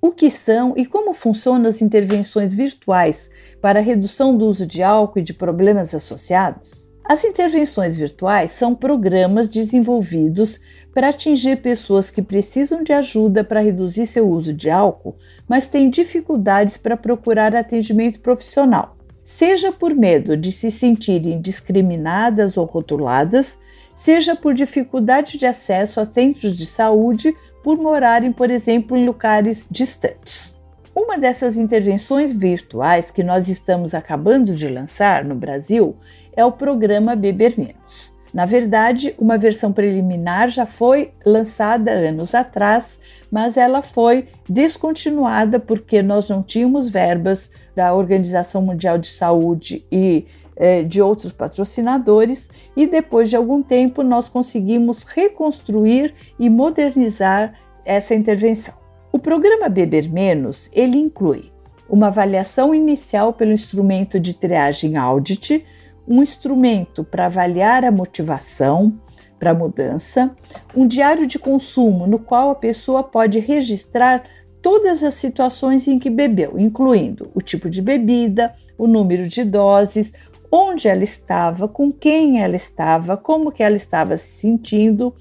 [0.00, 3.30] O que são e como funcionam as intervenções virtuais
[3.60, 6.81] para a redução do uso de álcool e de problemas associados?
[7.04, 10.60] As intervenções virtuais são programas desenvolvidos
[10.94, 15.16] para atingir pessoas que precisam de ajuda para reduzir seu uso de álcool,
[15.48, 18.96] mas têm dificuldades para procurar atendimento profissional.
[19.24, 23.56] seja por medo de se sentirem discriminadas ou rotuladas,
[23.94, 29.64] seja por dificuldade de acesso a centros de saúde por morarem, por exemplo, em lugares
[29.70, 30.58] distantes.
[30.94, 35.96] Uma dessas intervenções virtuais que nós estamos acabando de lançar no Brasil
[36.36, 38.12] é o programa Beber Menos.
[38.32, 42.98] Na verdade, uma versão preliminar já foi lançada anos atrás,
[43.30, 50.26] mas ela foi descontinuada porque nós não tínhamos verbas da Organização Mundial de Saúde e
[50.56, 57.54] eh, de outros patrocinadores, e depois de algum tempo nós conseguimos reconstruir e modernizar
[57.84, 58.74] essa intervenção.
[59.10, 61.50] O programa Beber Menos ele inclui
[61.88, 65.64] uma avaliação inicial pelo instrumento de triagem Audit,
[66.06, 69.00] um instrumento para avaliar a motivação
[69.38, 70.34] para a mudança,
[70.74, 74.22] um diário de consumo no qual a pessoa pode registrar
[74.62, 80.12] todas as situações em que bebeu, incluindo o tipo de bebida, o número de doses,
[80.50, 85.14] onde ela estava, com quem ela estava, como que ela estava se sentindo,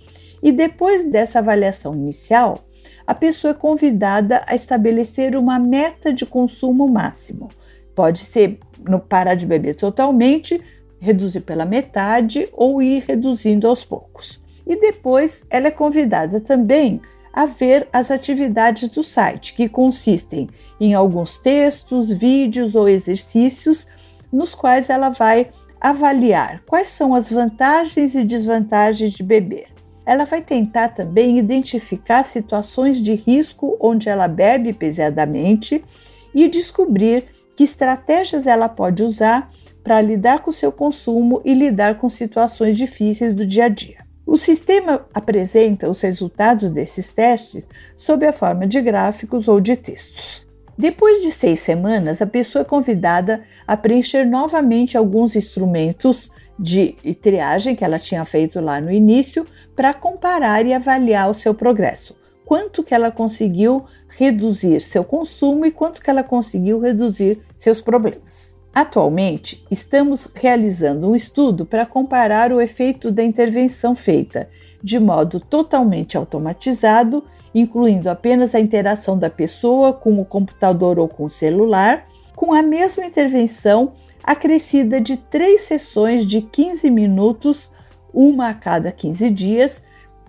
[0.44, 2.66] e depois dessa avaliação inicial,
[3.08, 7.50] a pessoa é convidada a estabelecer uma meta de consumo máximo.
[7.96, 10.62] Pode ser no parar de beber totalmente,
[11.00, 14.42] reduzir pela metade ou ir reduzindo aos poucos.
[14.66, 17.02] E depois ela é convidada também
[17.34, 23.88] a ver as atividades do site, que consistem em alguns textos, vídeos ou exercícios,
[24.32, 29.68] nos quais ela vai avaliar quais são as vantagens e desvantagens de beber.
[30.06, 35.84] Ela vai tentar também identificar situações de risco onde ela bebe pesadamente
[36.34, 37.26] e descobrir
[37.56, 39.52] que estratégias ela pode usar
[39.84, 44.06] para lidar com seu consumo e lidar com situações difíceis do dia a dia.
[44.26, 50.48] O sistema apresenta os resultados desses testes sob a forma de gráficos ou de textos.
[50.78, 57.76] Depois de seis semanas, a pessoa é convidada a preencher novamente alguns instrumentos de triagem
[57.76, 59.46] que ela tinha feito lá no início
[59.76, 62.16] para comparar e avaliar o seu progresso.
[62.52, 68.60] Quanto que ela conseguiu reduzir seu consumo e quanto que ela conseguiu reduzir seus problemas.
[68.76, 74.50] Atualmente, estamos realizando um estudo para comparar o efeito da intervenção feita
[74.84, 77.24] de modo totalmente automatizado,
[77.56, 82.62] incluindo apenas a interação da pessoa com o computador ou com o celular, com a
[82.62, 87.72] mesma intervenção acrescida de três sessões de 15 minutos,
[88.14, 89.82] uma a cada 15 dias,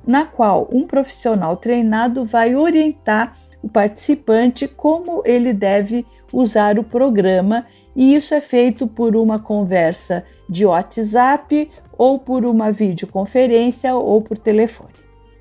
[0.07, 7.66] na qual um profissional treinado vai orientar o participante como ele deve usar o programa
[7.94, 14.36] e isso é feito por uma conversa de WhatsApp ou por uma videoconferência ou por
[14.38, 14.90] telefone.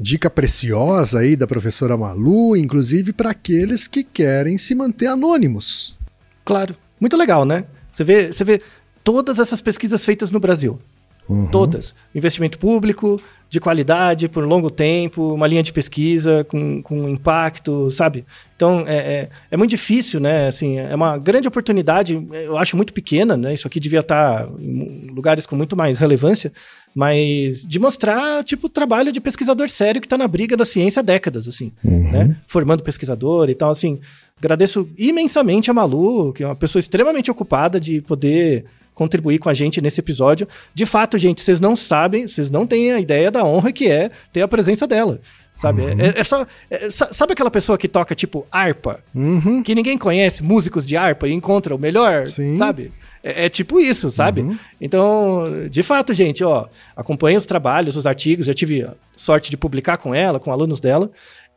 [0.00, 5.98] dica preciosa aí da professora Malu, inclusive para aqueles que querem se manter anônimos.
[6.42, 6.74] Claro.
[6.98, 7.66] Muito legal, né?
[7.92, 8.62] Você vê, você vê
[9.04, 10.80] todas essas pesquisas feitas no Brasil.
[11.28, 11.46] Uhum.
[11.46, 11.94] Todas.
[12.14, 13.20] Investimento público,
[13.52, 18.24] de qualidade, por longo tempo, uma linha de pesquisa com, com impacto, sabe?
[18.56, 20.48] Então, é, é, é, muito difícil, né?
[20.48, 23.52] Assim, é uma grande oportunidade, eu acho muito pequena, né?
[23.52, 26.50] Isso aqui devia estar em lugares com muito mais relevância,
[26.94, 31.00] mas de mostrar, tipo, o trabalho de pesquisador sério que está na briga da ciência
[31.00, 32.10] há décadas, assim, uhum.
[32.10, 32.36] né?
[32.46, 34.00] Formando pesquisador e tal, assim.
[34.38, 38.64] Agradeço imensamente a Malu, que é uma pessoa extremamente ocupada de poder
[38.94, 40.46] contribuir com a gente nesse episódio.
[40.74, 44.10] De fato, gente, vocês não sabem, vocês não têm a ideia da honra que é
[44.32, 45.20] ter a presença dela.
[45.54, 45.82] Sabe?
[45.82, 46.00] Uhum.
[46.00, 46.46] É, é, só.
[46.70, 49.00] É, sabe aquela pessoa que toca, tipo, harpa?
[49.14, 49.62] Uhum.
[49.62, 52.56] Que ninguém conhece, músicos de harpa, e encontra o melhor, Sim.
[52.56, 52.90] sabe?
[53.22, 54.40] É, é, tipo isso, sabe?
[54.40, 54.58] Uhum.
[54.80, 56.66] Então, de fato, gente, ó,
[56.96, 61.10] acompanha os trabalhos, os artigos, já tive sorte de publicar com ela, com alunos dela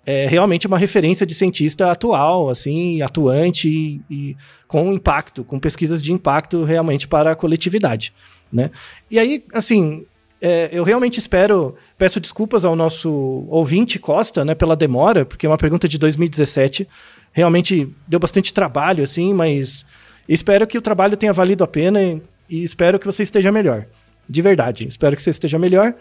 [0.05, 4.37] é realmente uma referência de cientista atual, assim, atuante e, e,
[4.67, 8.13] com impacto, com pesquisas de impacto realmente para a coletividade,
[8.51, 8.69] né?
[9.09, 10.05] E aí, assim,
[10.39, 15.49] é, eu realmente espero, peço desculpas ao nosso ouvinte Costa, né, pela demora, porque é
[15.49, 16.87] uma pergunta de 2017,
[17.31, 19.83] realmente deu bastante trabalho, assim, mas
[20.29, 23.87] espero que o trabalho tenha valido a pena e, e espero que você esteja melhor,
[24.29, 25.95] de verdade, espero que você esteja melhor.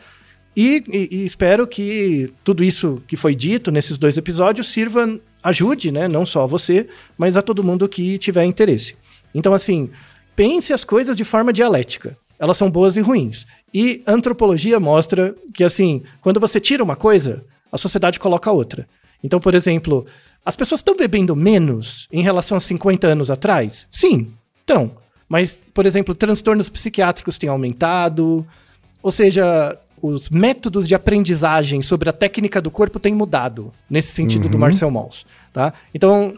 [0.56, 5.90] E, e, e, espero que tudo isso que foi dito nesses dois episódios sirva, ajude,
[5.90, 6.06] né?
[6.06, 6.86] Não só a você,
[7.18, 8.96] mas a todo mundo que tiver interesse.
[9.34, 9.88] Então, assim,
[10.36, 12.16] pense as coisas de forma dialética.
[12.38, 13.46] Elas são boas e ruins.
[13.72, 18.86] E antropologia mostra que, assim, quando você tira uma coisa, a sociedade coloca outra.
[19.22, 20.06] Então, por exemplo,
[20.44, 23.86] as pessoas estão bebendo menos em relação a 50 anos atrás?
[23.90, 24.32] Sim.
[24.62, 24.92] Então,
[25.26, 28.46] Mas, por exemplo, transtornos psiquiátricos têm aumentado,
[29.02, 29.76] ou seja,
[30.06, 34.50] os métodos de aprendizagem sobre a técnica do corpo têm mudado, nesse sentido uhum.
[34.50, 35.72] do Marcel Mauss, tá?
[35.94, 36.36] Então,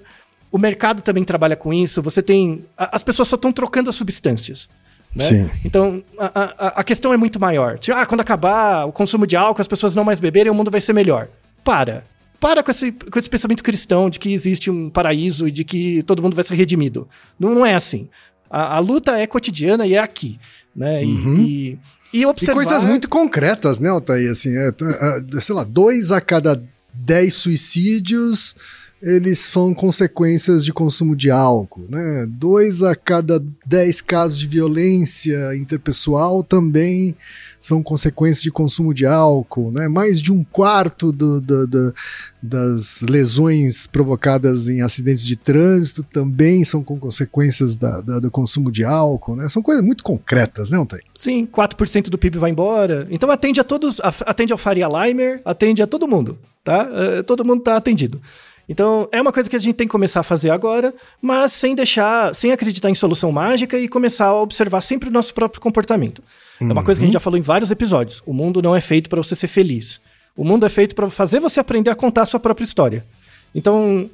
[0.53, 2.65] o mercado também trabalha com isso, você tem...
[2.77, 4.69] As pessoas só estão trocando as substâncias.
[5.13, 5.25] Né?
[5.25, 5.51] Sim.
[5.65, 7.77] Então, a, a, a, questão é muito maior.
[7.77, 10.71] Tipo, ah, quando acabar o consumo de álcool, as pessoas não mais beberem, o mundo
[10.71, 11.29] vai ser melhor.
[11.65, 12.05] Para.
[12.39, 16.05] Para com esse, com esse pensamento cristão de que existe um paraíso e de que
[16.05, 17.09] todo mundo vai ser redimido.
[17.37, 18.09] Não, não é assim.
[18.49, 20.39] A, a luta é cotidiana e é aqui.
[20.75, 21.03] Né?
[21.03, 21.37] Uhum.
[21.41, 21.79] E,
[22.13, 22.53] e, observar...
[22.53, 24.31] e coisas muito concretas, né, Altair?
[24.31, 28.57] Assim, é, é, sei lá, dois a cada dez suicídios
[29.01, 32.27] eles são consequências de consumo de álcool, né?
[32.27, 37.15] Dois a cada dez casos de violência interpessoal também
[37.61, 39.87] são consequências de consumo de álcool, né?
[39.87, 41.95] Mais de um quarto do, do, do,
[42.43, 48.73] das lesões provocadas em acidentes de trânsito também são com consequências da, da, do consumo
[48.73, 49.49] de álcool, né?
[49.51, 51.05] São coisas muito concretas, né, Antônio?
[51.15, 53.07] Sim, 4% do PIB vai embora.
[53.11, 56.89] Então atende a todos, atende ao Faria Limer, atende a todo mundo, tá?
[56.89, 58.23] Uh, todo mundo tá atendido.
[58.69, 60.93] Então, é uma coisa que a gente tem que começar a fazer agora,
[61.23, 65.33] mas sem deixar, sem acreditar em solução mágica e começar a observar sempre o nosso
[65.33, 66.23] próprio comportamento.
[66.61, 66.71] Uhum.
[66.71, 68.23] É uma coisa que a gente já falou em vários episódios.
[68.27, 70.01] O mundo não é feito para você ser feliz.
[70.37, 73.07] O mundo é feito para fazer você aprender a contar a sua própria história.
[73.55, 74.11] Então,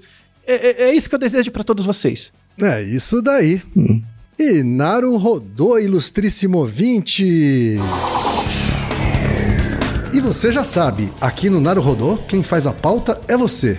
[0.47, 2.31] é, é, é isso que eu desejo para todos vocês.
[2.61, 3.63] É isso daí.
[3.77, 4.03] Hum.
[4.39, 7.79] E Naru rodou, ilustríssimo ouvinte.
[10.13, 13.79] E você já sabe, aqui no Naru Rodô, quem faz a pauta é você.